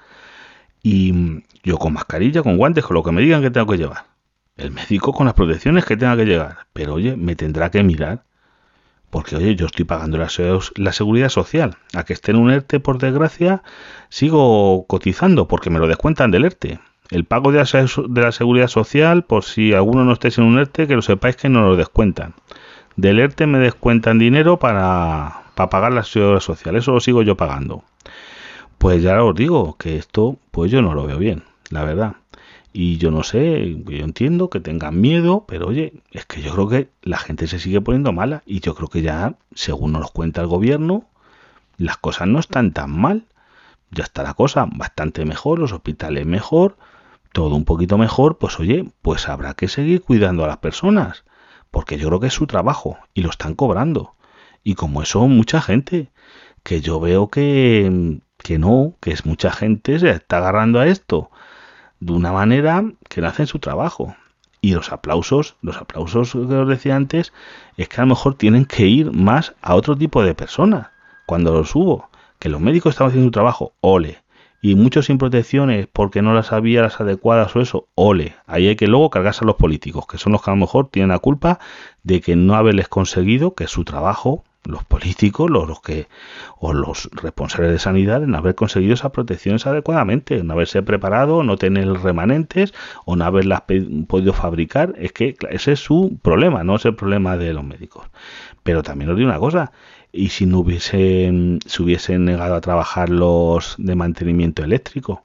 Y 0.84 1.14
mm, 1.14 1.44
yo 1.64 1.78
con 1.78 1.94
mascarilla, 1.94 2.44
con 2.44 2.58
guantes, 2.58 2.86
con 2.86 2.96
lo 2.96 3.04
que 3.04 3.12
me 3.12 3.22
digan 3.22 3.42
que 3.42 3.52
tengo 3.52 3.68
que 3.68 3.78
llevar. 3.78 4.06
El 4.58 4.72
médico 4.72 5.14
con 5.14 5.26
las 5.26 5.36
protecciones 5.36 5.86
que 5.86 5.98
tenga 5.98 6.18
que 6.18 6.26
llevar. 6.26 6.68
Pero 6.74 6.96
oye, 6.96 7.16
me 7.16 7.36
tendrá 7.36 7.72
que 7.72 7.84
mirar 7.84 8.24
porque, 9.10 9.36
oye, 9.36 9.56
yo 9.56 9.66
estoy 9.66 9.86
pagando 9.86 10.18
la, 10.18 10.30
la, 10.76 10.94
seguridad 10.94 11.30
social. 11.30 11.78
A 11.94 12.04
que 12.04 12.14
esté 12.14 12.32
en 12.32 12.38
un 12.38 12.52
ERTE, 12.52 12.80
por 12.80 13.00
desgracia, 13.00 13.64
sigo 14.10 14.86
cotizando 14.88 15.48
porque 15.48 15.70
me 15.70 15.80
lo 15.80 15.88
descuentan 15.88 16.32
del 16.32 16.46
ERTE. 16.46 16.80
El 17.10 17.26
pago 17.26 17.52
de 17.52 17.58
la, 17.58 18.32
seguridad 18.32 18.68
social, 18.68 19.24
por 19.24 19.44
si 19.44 19.74
alguno 19.74 20.06
no 20.06 20.14
esté 20.14 20.30
en 20.38 20.44
un 20.44 20.60
ERTE, 20.60 20.88
que 20.88 20.96
lo 20.96 21.02
sepáis 21.02 21.36
que 21.36 21.50
no 21.50 21.68
lo 21.68 21.76
descuentan. 21.76 22.36
Del 22.96 23.20
ERTE 23.20 23.48
me 23.48 23.58
descuentan 23.58 24.20
dinero 24.20 24.60
para, 24.60 25.44
para 25.56 25.70
pagar 25.70 25.94
la 25.94 26.04
seguridad 26.04 26.40
social. 26.40 26.76
Eso 26.76 26.92
lo 26.92 27.00
sigo 27.00 27.24
yo 27.24 27.36
pagando. 27.36 27.84
Pues 28.78 29.02
ya 29.02 29.24
os 29.24 29.36
digo 29.36 29.76
que 29.78 29.98
esto, 29.98 30.38
pues 30.52 30.72
yo 30.72 30.82
no 30.82 30.94
lo 30.94 31.06
veo 31.08 31.18
bien, 31.18 31.44
la 31.70 31.84
verdad. 31.84 32.16
Y 32.72 32.98
yo 32.98 33.10
no 33.10 33.24
sé, 33.24 33.78
yo 33.86 34.06
entiendo 34.06 34.50
que 34.50 34.60
tengan 34.60 35.02
miedo, 35.02 35.46
pero 35.48 35.68
oye, 35.68 35.94
es 36.12 36.26
que 36.26 36.42
yo 36.42 36.54
creo 36.54 36.70
que 36.70 36.90
la 37.02 37.18
gente 37.18 37.48
se 37.48 37.60
sigue 37.60 37.82
poniendo 37.82 38.14
mala 38.14 38.44
y 38.46 38.60
yo 38.60 38.76
creo 38.76 38.88
que 38.88 39.02
ya, 39.02 39.36
según 39.56 39.94
nos 39.94 40.12
cuenta 40.12 40.42
el 40.42 40.48
gobierno, 40.48 41.06
las 41.78 41.98
cosas 41.98 42.28
no 42.28 42.40
están 42.40 42.72
tan 42.72 42.92
mal. 42.92 43.26
Ya 43.92 44.04
está 44.04 44.22
la 44.22 44.36
cosa 44.36 44.68
bastante 44.72 45.26
mejor, 45.26 45.58
los 45.58 45.74
hospitales 45.74 46.28
mejor, 46.28 46.78
todo 47.32 47.56
un 47.56 47.66
poquito 47.66 47.98
mejor, 47.98 48.38
pues 48.38 48.60
oye, 48.60 48.92
pues 49.02 49.30
habrá 49.30 49.54
que 49.54 49.68
seguir 49.68 50.02
cuidando 50.02 50.44
a 50.44 50.48
las 50.48 50.58
personas, 50.58 51.24
porque 51.72 51.98
yo 51.98 52.08
creo 52.08 52.20
que 52.20 52.28
es 52.28 52.34
su 52.34 52.48
trabajo 52.48 52.98
y 53.14 53.22
lo 53.22 53.30
están 53.30 53.56
cobrando. 53.56 54.16
Y 54.64 54.76
como 54.76 55.02
eso 55.02 55.28
mucha 55.28 55.62
gente, 55.62 56.12
que 56.64 56.82
yo 56.82 57.00
veo 57.00 57.30
que, 57.30 58.20
que 58.38 58.60
no, 58.60 58.96
que 59.00 59.12
es 59.12 59.26
mucha 59.26 59.52
gente 59.52 60.00
se 60.00 60.10
está 60.10 60.38
agarrando 60.38 60.80
a 60.80 60.88
esto 60.88 61.30
de 62.00 62.14
una 62.14 62.32
manera 62.32 62.84
que 63.08 63.22
no 63.22 63.28
hacen 63.28 63.48
su 63.48 63.60
trabajo. 63.60 64.16
Y 64.62 64.74
los 64.74 64.92
aplausos, 64.92 65.56
los 65.62 65.78
aplausos 65.78 66.32
que 66.32 66.38
os 66.38 66.68
decía 66.68 66.96
antes, 66.96 67.32
es 67.78 67.88
que 67.88 67.98
a 67.98 68.04
lo 68.04 68.10
mejor 68.10 68.36
tienen 68.36 68.66
que 68.66 68.88
ir 68.88 69.12
más 69.14 69.56
a 69.62 69.76
otro 69.76 69.96
tipo 69.96 70.22
de 70.22 70.36
personas. 70.36 70.88
Cuando 71.26 71.54
los 71.54 71.76
hubo, 71.76 72.10
que 72.40 72.50
los 72.50 72.60
médicos 72.60 72.92
estaban 72.92 73.12
haciendo 73.12 73.28
su 73.28 73.32
trabajo, 73.32 73.74
ole. 73.80 74.22
Y 74.62 74.76
muchos 74.76 75.06
sin 75.06 75.18
protecciones 75.18 75.88
porque 75.92 76.22
no 76.22 76.34
las 76.34 76.52
había 76.52 76.82
las 76.82 77.00
adecuadas 77.00 77.56
o 77.56 77.62
eso, 77.62 77.88
ole. 77.96 78.36
Ahí 78.46 78.68
hay 78.68 78.76
que 78.76 78.88
luego 78.88 79.10
cargarse 79.10 79.46
a 79.46 79.48
los 79.48 79.56
políticos, 79.56 80.06
que 80.08 80.18
son 80.18 80.34
los 80.34 80.42
que 80.42 80.52
a 80.52 80.54
lo 80.54 80.60
mejor 80.60 80.90
tienen 80.90 81.10
la 81.10 81.20
culpa 81.20 81.60
de 82.04 82.22
que 82.22 82.36
no 82.36 82.56
haberles 82.56 82.90
conseguido 82.90 83.54
que 83.54 83.68
su 83.68 83.86
trabajo 83.86 84.44
los 84.66 84.84
políticos, 84.84 85.50
los, 85.50 85.82
que 85.82 86.08
o 86.58 86.74
los 86.74 87.10
responsables 87.14 87.72
de 87.72 87.80
sanidad 87.80 88.24
en 88.24 88.36
haber 88.36 88.56
conseguido 88.56 88.94
esas 88.94 89.12
protecciones 89.12 89.66
adecuadamente, 89.66 90.44
no 90.44 90.54
haberse 90.54 90.82
preparado, 90.82 91.44
no 91.44 91.58
tener 91.58 91.88
remanentes 91.88 92.74
o 93.06 93.16
no 93.16 93.26
haberlas 93.26 93.64
podido 94.08 94.34
fabricar, 94.34 94.94
es 94.98 95.12
que 95.14 95.36
ese 95.50 95.74
es 95.74 95.80
su 95.80 96.18
problema, 96.22 96.64
no 96.64 96.76
es 96.76 96.86
el 96.86 96.96
problema 96.96 97.38
de 97.38 97.54
los 97.54 97.64
médicos. 97.64 98.08
Pero 98.64 98.84
también 98.84 99.10
os 99.10 99.18
digo 99.18 99.30
una 99.30 99.40
cosa, 99.40 99.72
y 100.12 100.30
si 100.30 100.46
no 100.46 100.60
hubiesen 100.60 101.60
se 101.66 101.84
hubiesen 101.84 102.26
negado 102.26 102.56
a 102.56 102.62
trabajar 102.62 103.10
los 103.10 103.76
de 103.78 103.96
mantenimiento 103.96 104.64
eléctrico, 104.64 105.24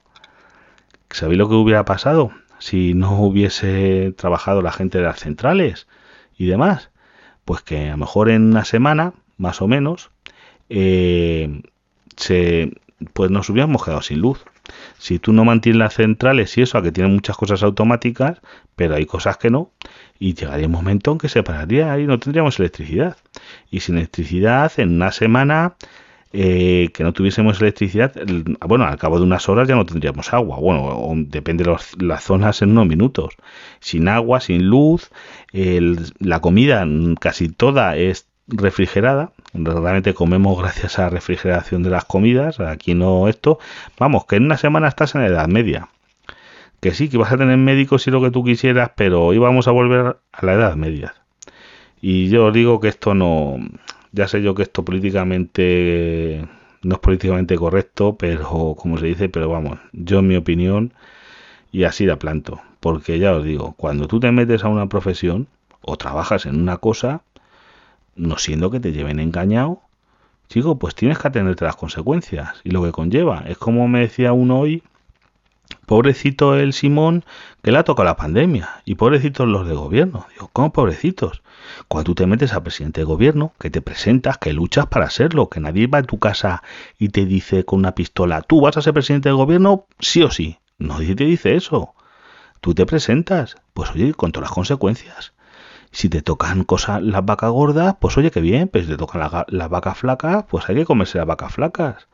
¿sabéis 1.09 1.39
lo 1.39 1.49
que 1.49 1.55
hubiera 1.55 1.85
pasado 1.85 2.31
si 2.59 2.93
no 2.93 3.21
hubiese 3.21 4.13
trabajado 4.17 4.61
la 4.61 4.71
gente 4.71 4.99
de 4.99 5.05
las 5.05 5.19
centrales 5.19 5.87
y 6.37 6.45
demás? 6.45 6.91
Pues 7.45 7.61
que 7.61 7.89
a 7.89 7.91
lo 7.91 7.97
mejor 7.97 8.29
en 8.29 8.43
una 8.43 8.65
semana 8.65 9.13
más 9.37 9.61
o 9.61 9.67
menos, 9.67 10.11
eh, 10.69 11.61
se, 12.15 12.73
pues 13.13 13.31
nos 13.31 13.49
hubiéramos 13.49 13.83
quedado 13.83 14.01
sin 14.01 14.19
luz. 14.19 14.43
Si 14.97 15.19
tú 15.19 15.33
no 15.33 15.45
mantienes 15.45 15.79
las 15.79 15.93
centrales 15.95 16.57
y 16.57 16.61
eso, 16.61 16.77
a 16.77 16.83
que 16.83 16.91
tienen 16.91 17.13
muchas 17.13 17.37
cosas 17.37 17.63
automáticas, 17.63 18.41
pero 18.75 18.95
hay 18.95 19.05
cosas 19.05 19.37
que 19.37 19.49
no, 19.49 19.71
y 20.19 20.33
llegaría 20.33 20.67
un 20.67 20.73
momento 20.73 21.11
en 21.11 21.17
que 21.17 21.29
se 21.29 21.43
pararía 21.43 21.97
y 21.99 22.07
no 22.07 22.19
tendríamos 22.19 22.59
electricidad. 22.59 23.17
Y 23.69 23.81
sin 23.81 23.97
electricidad, 23.97 24.71
en 24.77 24.95
una 24.95 25.11
semana 25.11 25.75
eh, 26.33 26.89
que 26.93 27.03
no 27.03 27.13
tuviésemos 27.13 27.61
electricidad, 27.61 28.13
bueno, 28.67 28.85
al 28.85 28.97
cabo 28.97 29.19
de 29.19 29.23
unas 29.23 29.47
horas 29.47 29.67
ya 29.67 29.75
no 29.75 29.85
tendríamos 29.85 30.33
agua. 30.33 30.57
Bueno, 30.59 31.13
depende 31.27 31.63
de 31.63 31.77
las 32.05 32.23
zonas 32.23 32.61
en 32.61 32.71
unos 32.71 32.87
minutos. 32.87 33.35
Sin 33.79 34.07
agua, 34.07 34.41
sin 34.41 34.67
luz, 34.67 35.11
la 35.53 36.41
comida 36.41 36.85
casi 37.19 37.49
toda 37.49 37.95
es 37.95 38.27
refrigerada. 38.47 39.31
Realmente 39.53 40.13
comemos 40.13 40.57
gracias 40.59 40.99
a 40.99 41.03
la 41.03 41.09
refrigeración 41.09 41.83
de 41.83 41.89
las 41.89 42.05
comidas. 42.05 42.59
Aquí 42.59 42.93
no 42.93 43.27
esto. 43.27 43.59
Vamos, 43.99 44.25
que 44.25 44.37
en 44.37 44.45
una 44.45 44.57
semana 44.57 44.87
estás 44.87 45.15
en 45.15 45.21
la 45.21 45.27
Edad 45.27 45.47
Media. 45.47 45.89
Que 46.79 46.91
sí, 46.91 47.09
que 47.09 47.17
vas 47.17 47.31
a 47.31 47.37
tener 47.37 47.57
médicos 47.57 48.05
y 48.07 48.11
lo 48.11 48.21
que 48.21 48.31
tú 48.31 48.43
quisieras, 48.43 48.91
pero 48.95 49.25
hoy 49.25 49.37
vamos 49.37 49.67
a 49.67 49.71
volver 49.71 50.17
a 50.31 50.45
la 50.45 50.53
Edad 50.53 50.75
Media. 50.75 51.15
Y 52.01 52.29
yo 52.29 52.45
os 52.47 52.53
digo 52.53 52.79
que 52.79 52.89
esto 52.89 53.13
no. 53.15 53.57
Ya 54.11 54.27
sé 54.27 54.41
yo 54.41 54.55
que 54.55 54.63
esto 54.63 54.85
políticamente 54.85 56.47
no 56.83 56.95
es 56.95 56.99
políticamente 56.99 57.55
correcto, 57.55 58.15
pero 58.17 58.75
como 58.77 58.97
se 58.99 59.07
dice, 59.07 59.27
pero 59.27 59.49
vamos, 59.49 59.79
yo 59.91 60.19
en 60.19 60.27
mi 60.27 60.35
opinión, 60.35 60.93
y 61.71 61.83
así 61.83 62.05
la 62.05 62.19
planto. 62.19 62.61
Porque 62.79 63.17
ya 63.17 63.33
os 63.33 63.43
digo, 63.43 63.73
cuando 63.75 64.07
tú 64.07 64.19
te 64.19 64.31
metes 64.31 64.63
a 64.63 64.67
una 64.67 64.87
profesión 64.87 65.47
o 65.81 65.97
trabajas 65.97 66.45
en 66.45 66.61
una 66.61 66.77
cosa, 66.77 67.23
no 68.15 68.37
siendo 68.37 68.71
que 68.71 68.79
te 68.79 68.91
lleven 68.91 69.19
engañado, 69.19 69.81
chico, 70.47 70.77
pues 70.77 70.95
tienes 70.95 71.19
que 71.19 71.27
atenderte 71.27 71.65
las 71.65 71.75
consecuencias 71.75 72.61
y 72.63 72.71
lo 72.71 72.83
que 72.83 72.91
conlleva. 72.91 73.43
Es 73.47 73.57
como 73.57 73.87
me 73.87 73.99
decía 74.01 74.33
uno 74.33 74.59
hoy, 74.59 74.83
pobrecito 75.85 76.55
el 76.55 76.73
Simón 76.73 77.25
que 77.61 77.71
le 77.71 77.79
ha 77.79 77.83
tocado 77.83 78.05
la 78.05 78.15
pandemia 78.15 78.81
y 78.85 78.95
pobrecitos 78.95 79.47
los 79.47 79.67
de 79.67 79.75
gobierno. 79.75 80.25
Digo, 80.33 80.49
¿cómo 80.53 80.71
pobrecitos? 80.71 81.41
Cuando 81.87 82.05
tú 82.05 82.15
te 82.15 82.27
metes 82.27 82.53
a 82.53 82.63
presidente 82.63 83.01
de 83.01 83.05
gobierno, 83.05 83.53
que 83.59 83.69
te 83.69 83.81
presentas, 83.81 84.37
que 84.37 84.53
luchas 84.53 84.87
para 84.87 85.09
serlo, 85.09 85.49
que 85.49 85.59
nadie 85.59 85.87
va 85.87 85.99
a 85.99 86.03
tu 86.03 86.19
casa 86.19 86.63
y 86.97 87.09
te 87.09 87.25
dice 87.25 87.65
con 87.65 87.79
una 87.79 87.95
pistola, 87.95 88.41
tú 88.41 88.61
vas 88.61 88.77
a 88.77 88.81
ser 88.81 88.93
presidente 88.93 89.29
de 89.29 89.35
gobierno 89.35 89.87
sí 89.99 90.23
o 90.23 90.31
sí. 90.31 90.59
Nadie 90.77 91.15
te 91.15 91.23
dice 91.23 91.55
eso. 91.55 91.93
Tú 92.61 92.73
te 92.73 92.85
presentas, 92.85 93.55
pues 93.73 93.91
oye, 93.91 94.13
con 94.13 94.31
todas 94.31 94.49
las 94.49 94.55
consecuencias. 94.55 95.34
Si 95.95 96.09
te 96.09 96.21
tocan 96.21 96.65
cosas 96.65 97.01
las 97.01 97.25
vacas 97.25 97.51
gordas, 97.51 97.95
pues 98.01 98.17
oye, 98.17 98.29
qué 98.29 98.41
bien, 98.41 98.67
pero 98.67 98.83
si 98.83 98.91
te 98.91 98.97
tocan 98.97 99.21
las 99.47 99.69
vacas 99.69 99.97
flacas, 99.97 100.43
pues 100.49 100.67
hay 100.67 100.75
que 100.75 100.83
comerse 100.83 101.17
las 101.19 101.25
vacas 101.25 101.53
flacas. 101.53 102.07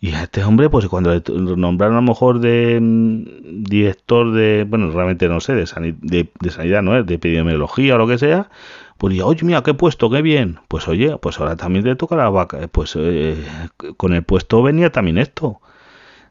Y 0.00 0.12
a 0.14 0.24
este 0.24 0.42
hombre, 0.42 0.68
pues 0.68 0.88
cuando 0.88 1.14
le 1.14 1.22
nombraron 1.56 1.94
a 1.94 2.00
lo 2.00 2.06
mejor 2.08 2.40
de 2.40 2.80
mm, 2.80 3.62
director 3.62 4.32
de, 4.32 4.66
bueno, 4.68 4.90
realmente 4.90 5.28
no 5.28 5.38
sé, 5.38 5.54
de, 5.54 5.64
sanidad, 5.68 6.82
¿no 6.82 6.98
es? 6.98 7.06
De 7.06 7.14
epidemiología 7.14 7.94
o 7.94 7.98
lo 7.98 8.08
que 8.08 8.18
sea, 8.18 8.50
pues 8.98 9.12
diga, 9.12 9.26
oye, 9.26 9.44
mira, 9.44 9.62
qué 9.62 9.74
puesto, 9.74 10.10
qué 10.10 10.20
bien. 10.20 10.58
Pues 10.66 10.88
oye, 10.88 11.16
pues 11.18 11.38
ahora 11.38 11.54
también 11.54 11.84
te 11.84 11.94
toca 11.94 12.16
la 12.16 12.30
vaca. 12.30 12.66
Pues 12.66 12.94
eh, 12.96 13.36
con 13.96 14.12
el 14.12 14.24
puesto 14.24 14.60
venía 14.60 14.90
también 14.90 15.18
esto. 15.18 15.60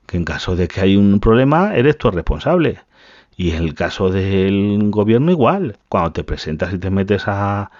Que 0.06 0.18
en 0.18 0.26
caso 0.26 0.58
de 0.58 0.68
que 0.68 0.82
hay 0.82 0.98
un 0.98 1.22
problema, 1.22 1.74
eres 1.78 1.98
tú 1.98 2.12
responsable. 2.12 2.82
Y 3.36 3.52
en 3.52 3.64
el 3.64 3.74
caso 3.74 4.10
del 4.10 4.92
gobierno 4.92 5.32
igual, 5.32 5.78
cuando 5.90 6.12
te 6.12 6.24
presentas 6.24 6.74
y 6.74 6.78
te 6.78 6.90
metes 6.90 7.28
a, 7.28 7.72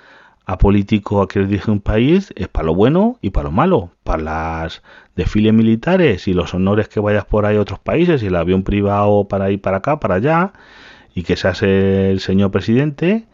a 0.46 0.58
político 0.58 1.22
a 1.22 1.28
que 1.28 1.40
dirige 1.40 1.72
un 1.72 1.82
país 1.82 2.34
es 2.36 2.48
para 2.48 2.66
lo 2.66 2.76
bueno 2.76 3.18
y 3.22 3.30
para 3.30 3.46
lo 3.46 3.52
malo, 3.52 3.92
para 4.04 4.24
las 4.24 4.82
desfiles 5.16 5.54
militares 5.54 6.28
y 6.28 6.34
los 6.34 6.54
honores 6.54 6.88
que 6.88 7.00
vayas 7.00 7.26
por 7.26 7.46
ahí 7.46 7.58
a 7.58 7.62
otros 7.62 7.80
países 7.80 8.24
y 8.24 8.28
el 8.28 8.36
avión 8.36 8.64
privado 8.64 9.28
para 9.28 9.52
ir 9.52 9.62
para 9.62 9.78
acá, 9.78 10.00
para 10.00 10.16
allá 10.16 10.54
y 11.14 11.24
que 11.24 11.36
seas 11.36 11.62
el 11.64 12.20
señor 12.20 12.52
presidente 12.52 13.26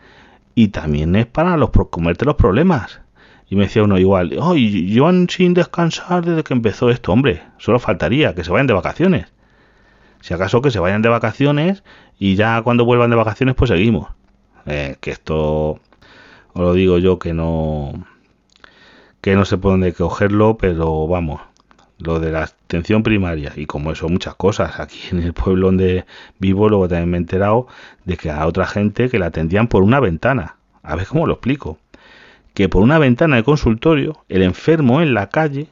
y 0.55 0.69
también 0.69 1.15
es 1.15 1.27
para 1.27 1.57
los 1.57 1.69
comerte 1.69 2.25
los 2.25 2.35
problemas. 2.35 3.01
Y 3.49 3.55
me 3.55 3.63
decía 3.63 3.83
uno 3.83 3.97
igual, 3.97 4.35
oh, 4.39 4.55
llevan 4.55 5.29
sin 5.29 5.53
descansar 5.53 6.25
desde 6.25 6.43
que 6.43 6.53
empezó 6.53 6.89
esto, 6.89 7.13
hombre, 7.13 7.43
solo 7.57 7.79
faltaría 7.79 8.35
que 8.35 8.43
se 8.43 8.51
vayan 8.51 8.67
de 8.67 8.73
vacaciones. 8.73 9.27
Si 10.21 10.33
acaso 10.33 10.61
que 10.61 10.71
se 10.71 10.79
vayan 10.79 11.01
de 11.01 11.09
vacaciones 11.09 11.83
y 12.19 12.35
ya 12.35 12.61
cuando 12.61 12.85
vuelvan 12.85 13.09
de 13.09 13.15
vacaciones 13.15 13.55
pues 13.55 13.69
seguimos. 13.69 14.09
Eh, 14.65 14.97
que 14.99 15.11
esto 15.11 15.79
os 16.53 16.61
lo 16.61 16.73
digo 16.73 16.97
yo 16.97 17.19
que 17.19 17.33
no 17.33 17.93
que 19.21 19.35
no 19.35 19.45
sé 19.45 19.57
por 19.57 19.71
dónde 19.71 19.93
cogerlo, 19.93 20.57
pero 20.57 21.07
vamos, 21.07 21.41
lo 21.99 22.19
de 22.19 22.31
la 22.31 22.43
atención 22.43 23.03
primaria 23.03 23.51
y 23.55 23.65
como 23.65 23.91
eso 23.91 24.07
muchas 24.09 24.35
cosas 24.35 24.79
aquí 24.79 24.99
en 25.11 25.21
el 25.21 25.33
pueblo 25.33 25.67
donde 25.67 26.05
vivo 26.39 26.69
luego 26.69 26.87
también 26.87 27.09
me 27.09 27.17
he 27.17 27.19
enterado 27.19 27.67
de 28.05 28.17
que 28.17 28.29
a 28.29 28.45
otra 28.45 28.65
gente 28.65 29.09
que 29.09 29.19
la 29.19 29.27
atendían 29.27 29.67
por 29.67 29.83
una 29.83 29.99
ventana. 29.99 30.55
A 30.83 30.95
ver 30.95 31.07
cómo 31.07 31.27
lo 31.27 31.33
explico. 31.33 31.77
Que 32.53 32.69
por 32.69 32.81
una 32.81 32.97
ventana 32.99 33.35
de 33.35 33.43
consultorio 33.43 34.23
el 34.29 34.41
enfermo 34.41 35.01
en 35.01 35.13
la 35.13 35.29
calle 35.29 35.67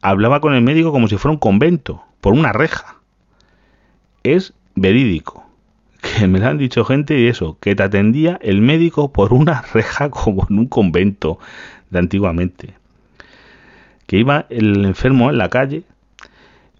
hablaba 0.00 0.40
con 0.40 0.54
el 0.54 0.62
médico 0.62 0.92
como 0.92 1.08
si 1.08 1.16
fuera 1.16 1.32
un 1.32 1.40
convento 1.40 2.04
por 2.20 2.34
una 2.34 2.52
reja 2.52 2.97
es 4.34 4.54
verídico 4.74 5.44
que 6.00 6.26
me 6.26 6.38
lo 6.38 6.48
han 6.48 6.58
dicho 6.58 6.84
gente 6.84 7.18
y 7.18 7.26
eso 7.26 7.56
que 7.60 7.74
te 7.74 7.82
atendía 7.82 8.38
el 8.42 8.60
médico 8.60 9.12
por 9.12 9.32
una 9.32 9.62
reja 9.72 10.10
como 10.10 10.46
en 10.48 10.58
un 10.58 10.66
convento 10.66 11.38
de 11.90 11.98
antiguamente 11.98 12.74
que 14.06 14.18
iba 14.18 14.46
el 14.48 14.84
enfermo 14.84 15.30
en 15.30 15.38
la 15.38 15.50
calle 15.50 15.84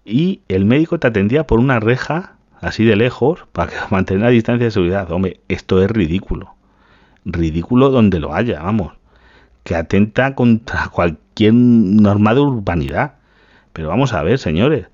y 0.03 0.41
el 0.47 0.65
médico 0.65 0.99
te 0.99 1.07
atendía 1.07 1.45
por 1.45 1.59
una 1.59 1.79
reja 1.79 2.33
así 2.61 2.83
de 2.83 2.95
lejos 2.95 3.45
para 3.51 3.71
mantener 3.89 4.23
la 4.23 4.29
distancia 4.29 4.65
de 4.65 4.71
seguridad. 4.71 5.11
Hombre, 5.11 5.39
esto 5.47 5.81
es 5.81 5.89
ridículo. 5.89 6.55
Ridículo 7.25 7.89
donde 7.89 8.19
lo 8.19 8.33
haya, 8.33 8.61
vamos. 8.63 8.93
Que 9.63 9.75
atenta 9.75 10.35
contra 10.35 10.87
cualquier 10.87 11.53
norma 11.53 12.33
de 12.33 12.39
urbanidad. 12.39 13.13
Pero 13.73 13.89
vamos 13.89 14.13
a 14.13 14.23
ver, 14.23 14.39
señores, 14.39 14.87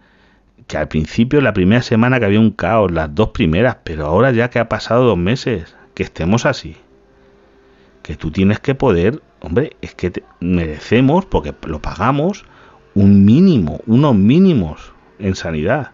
que 0.67 0.77
al 0.77 0.87
principio, 0.87 1.41
la 1.41 1.53
primera 1.53 1.81
semana 1.81 2.19
que 2.19 2.25
había 2.25 2.39
un 2.39 2.51
caos, 2.51 2.91
las 2.91 3.13
dos 3.13 3.29
primeras, 3.29 3.77
pero 3.83 4.05
ahora 4.05 4.31
ya 4.31 4.49
que 4.49 4.59
ha 4.59 4.69
pasado 4.69 5.03
dos 5.03 5.17
meses, 5.17 5.75
que 5.93 6.03
estemos 6.03 6.45
así. 6.45 6.77
Que 8.01 8.15
tú 8.15 8.31
tienes 8.31 8.59
que 8.59 8.75
poder 8.75 9.21
Hombre, 9.45 9.77
es 9.81 9.93
que 9.93 10.11
merecemos, 10.39 11.25
porque 11.25 11.53
lo 11.67 11.79
pagamos, 11.79 12.45
un 12.95 13.25
mínimo, 13.25 13.79
unos 13.85 14.15
mínimos 14.15 14.91
en 15.19 15.35
sanidad. 15.35 15.91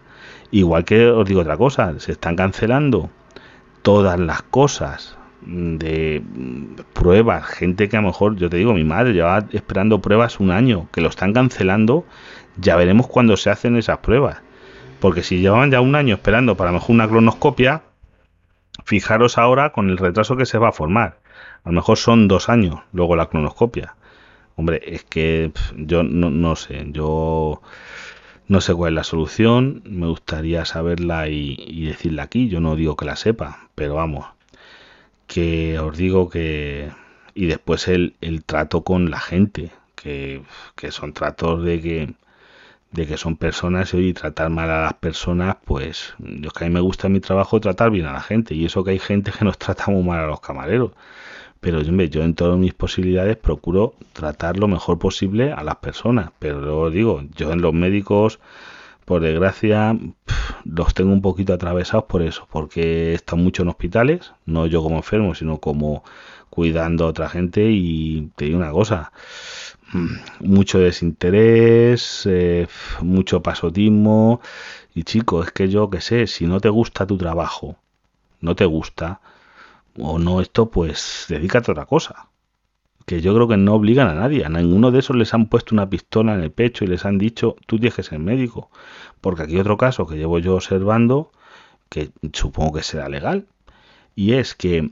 Igual 0.50 0.86
que 0.86 1.08
os 1.08 1.28
digo 1.28 1.42
otra 1.42 1.58
cosa, 1.58 1.92
se 1.98 2.12
están 2.12 2.34
cancelando 2.34 3.10
todas 3.82 4.18
las 4.18 4.40
cosas 4.40 5.18
de 5.42 6.22
pruebas, 6.94 7.44
gente 7.44 7.90
que 7.90 7.98
a 7.98 8.00
lo 8.00 8.06
mejor, 8.06 8.36
yo 8.36 8.48
te 8.48 8.56
digo, 8.56 8.72
mi 8.72 8.84
madre 8.84 9.12
lleva 9.12 9.44
esperando 9.52 10.00
pruebas 10.00 10.40
un 10.40 10.50
año, 10.50 10.88
que 10.90 11.02
lo 11.02 11.10
están 11.10 11.34
cancelando, 11.34 12.06
ya 12.56 12.76
veremos 12.76 13.08
cuándo 13.08 13.36
se 13.36 13.50
hacen 13.50 13.76
esas 13.76 13.98
pruebas. 13.98 14.40
Porque 15.02 15.24
si 15.24 15.40
llevaban 15.40 15.72
ya 15.72 15.80
un 15.80 15.96
año 15.96 16.14
esperando 16.14 16.56
para 16.56 16.70
mejor 16.70 16.92
una 16.92 17.08
cronoscopia, 17.08 17.82
fijaros 18.84 19.36
ahora 19.36 19.72
con 19.72 19.90
el 19.90 19.98
retraso 19.98 20.36
que 20.36 20.46
se 20.46 20.58
va 20.58 20.68
a 20.68 20.72
formar. 20.72 21.18
A 21.64 21.70
lo 21.70 21.72
mejor 21.72 21.98
son 21.98 22.28
dos 22.28 22.48
años 22.48 22.78
luego 22.92 23.16
la 23.16 23.28
cronoscopia. 23.28 23.96
Hombre, 24.54 24.80
es 24.86 25.02
que 25.02 25.50
yo 25.74 26.04
no, 26.04 26.30
no, 26.30 26.54
sé, 26.54 26.86
yo 26.92 27.60
no 28.46 28.60
sé 28.60 28.74
cuál 28.74 28.92
es 28.92 28.94
la 28.94 29.02
solución, 29.02 29.82
me 29.86 30.06
gustaría 30.06 30.64
saberla 30.64 31.26
y, 31.26 31.84
decirla 31.84 32.22
aquí, 32.22 32.48
yo 32.48 32.60
no 32.60 32.76
digo 32.76 32.94
que 32.94 33.04
la 33.04 33.16
sepa, 33.16 33.70
pero 33.74 33.96
vamos, 33.96 34.26
que 35.26 35.80
os 35.80 35.96
digo 35.96 36.30
que... 36.30 36.92
Y 37.34 37.46
después 37.46 37.88
el, 37.88 38.14
el 38.20 38.44
trato 38.44 38.82
con 38.82 39.10
la 39.10 39.18
gente, 39.18 39.72
que, 39.96 40.42
que 40.76 40.92
son 40.92 41.12
tratos 41.12 41.64
de 41.64 41.80
que 41.80 42.14
de 42.92 43.06
que 43.06 43.16
son 43.16 43.36
personas 43.36 43.94
y 43.94 44.12
tratar 44.12 44.50
mal 44.50 44.70
a 44.70 44.82
las 44.82 44.94
personas, 44.94 45.56
pues 45.64 46.14
yo 46.18 46.50
que 46.50 46.64
a 46.64 46.68
mí 46.68 46.74
me 46.74 46.80
gusta 46.80 47.08
mi 47.08 47.20
trabajo 47.20 47.60
tratar 47.60 47.90
bien 47.90 48.06
a 48.06 48.12
la 48.12 48.20
gente 48.20 48.54
y 48.54 48.66
eso 48.66 48.84
que 48.84 48.92
hay 48.92 48.98
gente 48.98 49.32
que 49.36 49.44
nos 49.44 49.58
trata 49.58 49.86
muy 49.90 50.02
mal 50.02 50.20
a 50.20 50.26
los 50.26 50.40
camareros 50.40 50.92
pero 51.62 51.80
yo 51.80 52.24
en 52.24 52.34
todas 52.34 52.58
mis 52.58 52.74
posibilidades 52.74 53.36
procuro 53.36 53.94
tratar 54.14 54.58
lo 54.58 54.66
mejor 54.66 54.98
posible 54.98 55.52
a 55.52 55.62
las 55.62 55.76
personas. 55.76 56.32
Pero 56.40 56.60
luego 56.60 56.90
digo, 56.90 57.22
yo 57.36 57.52
en 57.52 57.62
los 57.62 57.72
médicos, 57.72 58.40
por 59.04 59.20
desgracia, 59.22 59.96
los 60.64 60.92
tengo 60.92 61.12
un 61.12 61.22
poquito 61.22 61.52
atravesados 61.54 62.06
por 62.06 62.22
eso, 62.22 62.48
porque 62.50 63.14
estado 63.14 63.40
mucho 63.40 63.62
en 63.62 63.68
hospitales, 63.68 64.32
no 64.44 64.66
yo 64.66 64.82
como 64.82 64.96
enfermo, 64.96 65.36
sino 65.36 65.58
como 65.58 66.02
cuidando 66.50 67.04
a 67.04 67.10
otra 67.10 67.28
gente 67.28 67.70
y 67.70 68.32
te 68.34 68.46
digo 68.46 68.58
una 68.58 68.72
cosa, 68.72 69.12
mucho 70.40 70.78
desinterés, 70.78 72.26
eh, 72.26 72.66
mucho 73.02 73.42
pasotismo 73.42 74.40
y 74.94 75.04
chico, 75.04 75.42
es 75.42 75.52
que 75.52 75.68
yo 75.68 75.90
que 75.90 76.00
sé, 76.00 76.26
si 76.26 76.46
no 76.46 76.60
te 76.60 76.68
gusta 76.68 77.06
tu 77.06 77.18
trabajo, 77.18 77.76
no 78.40 78.54
te 78.56 78.64
gusta, 78.64 79.20
o 79.98 80.18
no 80.18 80.40
esto, 80.40 80.70
pues 80.70 81.26
dedícate 81.28 81.70
a 81.70 81.72
otra 81.72 81.86
cosa. 81.86 82.28
Que 83.06 83.20
yo 83.20 83.34
creo 83.34 83.48
que 83.48 83.56
no 83.56 83.74
obligan 83.74 84.08
a 84.08 84.14
nadie. 84.14 84.44
A 84.44 84.48
ninguno 84.48 84.90
de 84.92 85.00
esos 85.00 85.16
les 85.16 85.34
han 85.34 85.46
puesto 85.46 85.74
una 85.74 85.90
pistola 85.90 86.34
en 86.34 86.40
el 86.42 86.52
pecho 86.52 86.84
y 86.84 86.88
les 86.88 87.04
han 87.04 87.18
dicho, 87.18 87.56
tú 87.66 87.78
tienes 87.78 87.96
que 87.96 88.02
ser 88.04 88.20
médico. 88.20 88.70
Porque 89.20 89.42
aquí 89.42 89.58
otro 89.58 89.76
caso 89.76 90.06
que 90.06 90.16
llevo 90.16 90.38
yo 90.38 90.54
observando, 90.54 91.32
que 91.88 92.10
supongo 92.32 92.74
que 92.74 92.82
será 92.82 93.08
legal, 93.08 93.46
y 94.14 94.34
es 94.34 94.54
que 94.54 94.90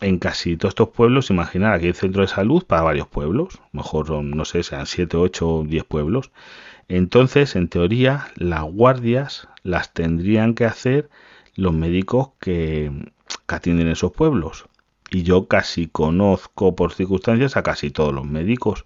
en 0.00 0.18
casi 0.18 0.56
todos 0.56 0.72
estos 0.72 0.88
pueblos, 0.90 1.30
imaginar, 1.30 1.74
aquí 1.74 1.86
hay 1.86 1.92
centro 1.92 2.22
de 2.22 2.28
salud 2.28 2.64
para 2.64 2.82
varios 2.82 3.08
pueblos, 3.08 3.60
mejor 3.72 4.10
no 4.10 4.44
sé, 4.44 4.62
sean 4.62 4.86
7, 4.86 5.16
8 5.16 5.48
o 5.48 5.64
10 5.64 5.84
pueblos. 5.84 6.30
Entonces, 6.88 7.56
en 7.56 7.68
teoría, 7.68 8.28
las 8.36 8.64
guardias 8.64 9.48
las 9.62 9.92
tendrían 9.94 10.54
que 10.54 10.66
hacer 10.66 11.08
los 11.54 11.72
médicos 11.72 12.30
que, 12.40 12.90
que 13.46 13.54
atienden 13.54 13.88
esos 13.88 14.12
pueblos. 14.12 14.66
Y 15.10 15.22
yo 15.22 15.46
casi 15.46 15.86
conozco 15.86 16.74
por 16.74 16.92
circunstancias 16.92 17.56
a 17.56 17.62
casi 17.62 17.90
todos 17.90 18.12
los 18.12 18.24
médicos. 18.24 18.84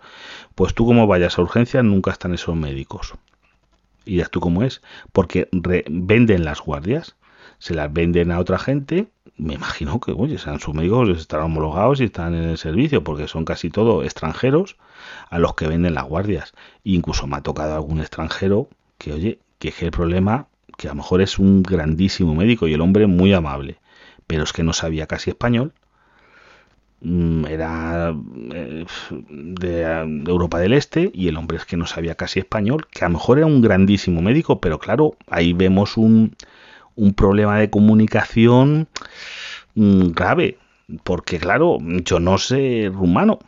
Pues 0.55 0.75
tú 0.75 0.85
como 0.85 1.07
vayas 1.07 1.39
a 1.39 1.43
urgencias 1.43 1.85
nunca 1.85 2.11
están 2.11 2.35
esos 2.35 2.55
médicos. 2.55 3.15
Y 4.05 4.17
ya 4.17 4.27
tú 4.27 4.41
cómo 4.41 4.63
es. 4.63 4.83
Porque 5.13 5.49
venden 5.53 6.45
las 6.45 6.61
guardias. 6.61 7.17
Se 7.59 7.75
las 7.75 7.93
venden 7.93 8.31
a 8.31 8.39
otra 8.39 8.59
gente. 8.59 9.09
Me 9.37 9.55
imagino 9.55 10.01
que, 10.01 10.13
oye, 10.13 10.39
sean 10.39 10.61
sus 10.61 10.75
médicos, 10.75 11.09
estarán 11.11 11.47
homologados 11.47 12.01
y 12.01 12.05
están 12.05 12.35
en 12.35 12.45
el 12.45 12.59
servicio. 12.59 13.05
Porque 13.05 13.29
son 13.29 13.45
casi 13.45 13.71
todos 13.71 14.05
extranjeros 14.05 14.77
a 15.31 15.39
los 15.39 15.55
que 15.55 15.69
venden 15.69 15.95
las 15.95 16.05
guardias. 16.05 16.55
incluso 16.85 17.27
me 17.27 17.37
ha 17.37 17.43
tocado 17.43 17.75
algún 17.75 18.01
extranjero 18.01 18.69
que, 18.99 19.13
oye, 19.13 19.39
que 19.59 19.69
es 19.69 19.83
el 19.83 19.91
problema 19.91 20.49
que 20.77 20.89
a 20.89 20.93
lo 20.93 20.97
mejor 20.97 21.21
es 21.23 21.39
un 21.39 21.63
grandísimo 21.63 22.35
médico 22.35 22.69
y 22.69 22.75
el 22.75 22.81
hombre 22.81 23.07
muy 23.09 23.33
amable 23.33 23.79
pero 24.29 24.45
es 24.45 24.53
que 24.53 24.63
no 24.63 24.73
sabía 24.73 25.09
casi 25.09 25.31
español. 25.31 25.73
Mm, 27.01 27.47
era 27.47 28.15
eh, 28.53 28.85
de, 29.11 29.83
Europa 30.27 30.59
del 30.59 30.73
Este 30.75 31.11
y 31.15 31.29
el 31.29 31.37
hombre 31.37 31.57
es 31.57 31.65
que 31.65 31.77
no 31.77 31.87
sabía 31.87 32.15
casi 32.15 32.39
español, 32.41 32.87
que 32.91 33.05
a 33.05 33.09
lo 33.09 33.15
mejor 33.15 33.39
era 33.39 33.47
un 33.47 33.63
grandísimo 33.63 34.21
médico, 34.23 34.61
pero 34.61 34.79
claro, 34.79 35.17
ahí 35.29 35.53
vemos 35.53 35.97
un, 35.97 36.37
un 36.99 37.15
problema 37.15 37.59
de 37.59 37.71
comunicación 37.71 38.89
mm, 39.75 40.09
grave, 40.11 40.59
porque 41.05 41.39
claro, 41.39 41.79
yo 41.81 42.19
no 42.21 42.39
sé 42.39 42.91
rumano 42.93 43.39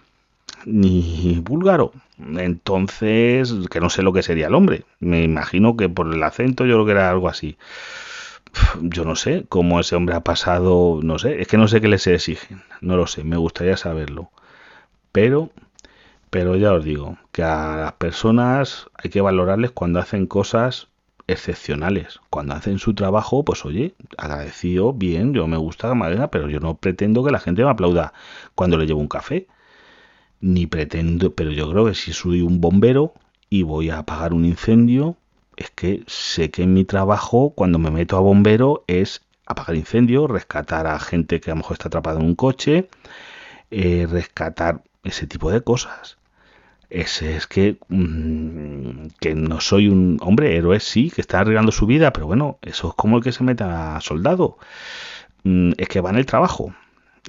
ni 0.67 1.41
búlgaro, 1.43 1.93
entonces 2.19 3.53
que 3.71 3.81
no 3.81 3.91
sé 3.91 4.03
lo 4.03 4.13
que 4.13 4.23
sería 4.23 4.47
el 4.47 4.55
hombre, 4.55 4.85
me 5.01 5.23
imagino 5.25 5.77
que 5.77 5.89
por 5.89 6.15
el 6.15 6.23
acento 6.23 6.65
yo 6.65 6.75
creo 6.77 6.87
que 6.87 6.93
era 6.93 7.11
algo 7.11 7.29
así. 7.29 7.57
Yo 8.83 9.05
no 9.05 9.15
sé 9.15 9.45
cómo 9.49 9.79
ese 9.79 9.95
hombre 9.97 10.17
ha 10.17 10.25
pasado, 10.25 11.01
no 11.03 11.19
sé, 11.19 11.41
es 11.41 11.49
que 11.49 11.57
no 11.57 11.69
sé 11.69 11.81
qué 11.81 11.89
les 11.89 12.07
exigen, 12.07 12.63
no 12.81 12.97
lo 12.97 13.07
sé, 13.07 13.23
me 13.25 13.37
gustaría 13.37 13.77
saberlo. 13.77 14.31
Pero, 15.13 15.51
pero 16.31 16.57
ya 16.57 16.73
os 16.73 16.85
digo, 16.85 17.17
que 17.33 17.43
a 17.45 17.77
las 17.77 17.93
personas 17.95 18.91
hay 18.95 19.11
que 19.11 19.21
valorarles 19.21 19.71
cuando 19.71 20.01
hacen 20.01 20.27
cosas 20.27 20.90
excepcionales. 21.33 22.21
Cuando 22.31 22.55
hacen 22.55 22.79
su 22.79 22.95
trabajo, 22.95 23.45
pues 23.45 23.65
oye, 23.65 23.95
agradecido, 24.19 24.93
bien, 24.93 25.35
yo 25.35 25.47
me 25.47 25.57
gusta 25.57 25.89
la 25.89 25.95
madera, 25.95 26.31
pero 26.31 26.49
yo 26.49 26.61
no 26.61 26.77
pretendo 26.77 27.25
que 27.25 27.31
la 27.31 27.41
gente 27.41 27.65
me 27.65 27.71
aplauda 27.71 28.13
cuando 28.55 28.77
le 28.79 28.87
llevo 28.87 29.01
un 29.01 29.09
café. 29.09 29.47
Ni 30.41 30.67
pretendo, 30.67 31.35
pero 31.35 31.51
yo 31.51 31.71
creo 31.71 31.87
que 31.87 31.95
si 31.95 32.13
soy 32.13 32.41
un 32.43 32.61
bombero 32.61 33.15
y 33.51 33.63
voy 33.63 33.91
a 33.91 33.99
apagar 33.99 34.33
un 34.33 34.45
incendio, 34.45 35.17
es 35.57 35.71
que 35.71 36.03
sé 36.07 36.51
que 36.51 36.63
en 36.63 36.73
mi 36.75 36.85
trabajo, 36.85 37.51
cuando 37.51 37.79
me 37.79 37.91
meto 37.91 38.17
a 38.17 38.21
bombero, 38.21 38.85
es 38.87 39.23
apagar 39.47 39.77
incendios, 39.77 40.31
rescatar 40.31 40.87
a 40.87 40.99
gente 40.99 41.41
que 41.41 41.51
a 41.51 41.55
lo 41.55 41.59
mejor 41.59 41.75
está 41.75 41.89
atrapada 41.89 42.21
en 42.21 42.27
un 42.27 42.35
coche, 42.35 42.89
eh, 43.71 44.07
rescatar 44.11 44.83
ese 45.05 45.27
tipo 45.27 45.51
de 45.51 45.61
cosas. 45.63 46.20
Ese 46.91 47.37
es 47.37 47.47
que, 47.47 47.79
mm, 47.89 49.09
que 49.21 49.35
no 49.35 49.61
soy 49.61 49.89
un 49.89 50.19
hombre, 50.23 50.57
héroe 50.57 50.81
sí, 50.81 51.11
que 51.11 51.21
está 51.21 51.41
arriesgando 51.41 51.71
su 51.73 51.87
vida, 51.87 52.13
pero 52.13 52.27
bueno, 52.27 52.59
eso 52.63 52.89
es 52.89 52.95
como 52.95 53.19
el 53.19 53.23
que 53.23 53.33
se 53.33 53.45
mete 53.45 53.65
a 53.65 54.01
soldado. 54.01 54.59
Mm, 55.45 55.73
es 55.79 55.89
que 55.89 56.01
va 56.01 56.11
en 56.11 56.17
el 56.17 56.27
trabajo. 56.27 56.75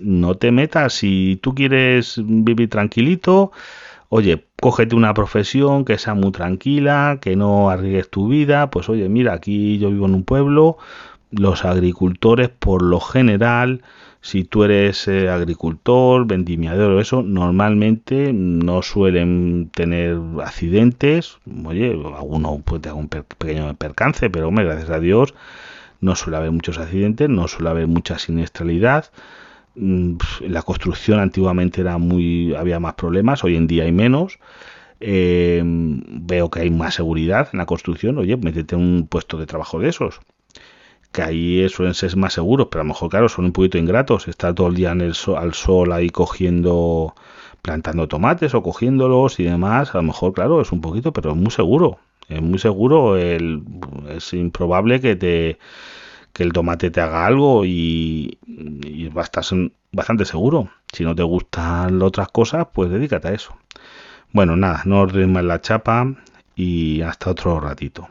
No 0.01 0.35
te 0.35 0.51
metas 0.51 0.93
si 0.93 1.39
tú 1.43 1.55
quieres 1.55 2.19
vivir 2.23 2.69
tranquilito. 2.69 3.51
Oye, 4.09 4.45
cógete 4.61 4.95
una 4.95 5.13
profesión 5.13 5.85
que 5.85 5.97
sea 5.97 6.15
muy 6.15 6.31
tranquila, 6.31 7.19
que 7.21 7.35
no 7.35 7.69
arriesgues 7.69 8.09
tu 8.09 8.27
vida. 8.29 8.69
Pues 8.71 8.89
oye, 8.89 9.09
mira, 9.09 9.33
aquí 9.33 9.79
yo 9.79 9.91
vivo 9.91 10.05
en 10.07 10.15
un 10.15 10.23
pueblo. 10.23 10.77
Los 11.31 11.65
agricultores, 11.65 12.49
por 12.49 12.81
lo 12.81 12.99
general, 12.99 13.83
si 14.21 14.43
tú 14.43 14.63
eres 14.63 15.07
eh, 15.07 15.29
agricultor, 15.29 16.27
vendimiador 16.27 16.91
o 16.91 17.01
eso, 17.01 17.23
normalmente 17.23 18.31
no 18.33 18.81
suelen 18.81 19.69
tener 19.73 20.17
accidentes. 20.43 21.37
Oye, 21.65 21.91
alguno 22.17 22.61
puede 22.63 22.83
tener 22.83 22.97
un 22.97 23.07
pequeño 23.07 23.73
percance, 23.75 24.29
pero 24.29 24.47
hombre, 24.47 24.65
gracias 24.65 24.89
a 24.91 24.99
Dios 24.99 25.33
no 26.01 26.15
suele 26.15 26.37
haber 26.37 26.51
muchos 26.51 26.77
accidentes, 26.79 27.29
no 27.29 27.47
suele 27.47 27.69
haber 27.69 27.87
mucha 27.87 28.19
siniestralidad. 28.19 29.05
Mm, 29.75 30.17
la 30.41 30.63
construcción 30.63 31.19
antiguamente 31.19 31.81
era 31.81 31.97
muy, 31.97 32.53
había 32.55 32.79
más 32.79 32.95
problemas, 32.95 33.43
hoy 33.43 33.55
en 33.55 33.67
día 33.67 33.83
hay 33.85 33.91
menos. 33.91 34.39
Eh, 34.99 35.61
veo 35.63 36.51
que 36.51 36.61
hay 36.61 36.69
más 36.69 36.95
seguridad 36.95 37.49
en 37.53 37.59
la 37.59 37.65
construcción. 37.65 38.17
Oye, 38.17 38.37
métete 38.37 38.75
en 38.75 38.81
un 38.81 39.07
puesto 39.07 39.37
de 39.37 39.47
trabajo 39.47 39.79
de 39.79 39.89
esos. 39.89 40.19
Que 41.11 41.21
ahí 41.21 41.69
suelen 41.69 41.93
ser 41.93 42.15
más 42.17 42.33
seguros, 42.33 42.67
pero 42.71 42.81
a 42.81 42.83
lo 42.85 42.89
mejor, 42.89 43.09
claro, 43.09 43.29
son 43.29 43.45
un 43.45 43.51
poquito 43.51 43.77
ingratos. 43.77 44.27
Estar 44.27 44.53
todo 44.53 44.67
el 44.67 44.75
día 44.75 44.91
en 44.91 45.01
el 45.01 45.13
al 45.37 45.53
sol 45.53 45.91
ahí 45.91 46.09
cogiendo, 46.09 47.15
plantando 47.61 48.07
tomates 48.07 48.53
o 48.55 48.63
cogiéndolos 48.63 49.39
y 49.39 49.43
demás. 49.43 49.93
A 49.93 49.97
lo 49.97 50.03
mejor, 50.03 50.33
claro, 50.33 50.61
es 50.61 50.71
un 50.71 50.81
poquito, 50.81 51.11
pero 51.13 51.31
es 51.31 51.37
muy 51.37 51.51
seguro. 51.51 51.99
Es 52.29 52.41
muy 52.41 52.59
seguro. 52.59 53.17
El, 53.17 53.63
es 54.09 54.33
improbable 54.33 55.01
que 55.01 55.15
te 55.15 55.59
que 56.33 56.43
el 56.43 56.53
tomate 56.53 56.91
te 56.91 57.01
haga 57.01 57.25
algo 57.25 57.65
y, 57.65 58.37
y 58.47 59.09
estás 59.19 59.53
bastante 59.91 60.25
seguro. 60.25 60.69
Si 60.93 61.03
no 61.03 61.15
te 61.15 61.23
gustan 61.23 62.01
otras 62.01 62.29
cosas, 62.29 62.67
pues 62.73 62.89
dedícate 62.89 63.29
a 63.29 63.33
eso. 63.33 63.55
Bueno, 64.31 64.55
nada, 64.55 64.83
no 64.85 65.01
os 65.01 65.13
más 65.13 65.43
la 65.43 65.61
chapa 65.61 66.15
y 66.55 67.01
hasta 67.01 67.31
otro 67.31 67.59
ratito. 67.59 68.07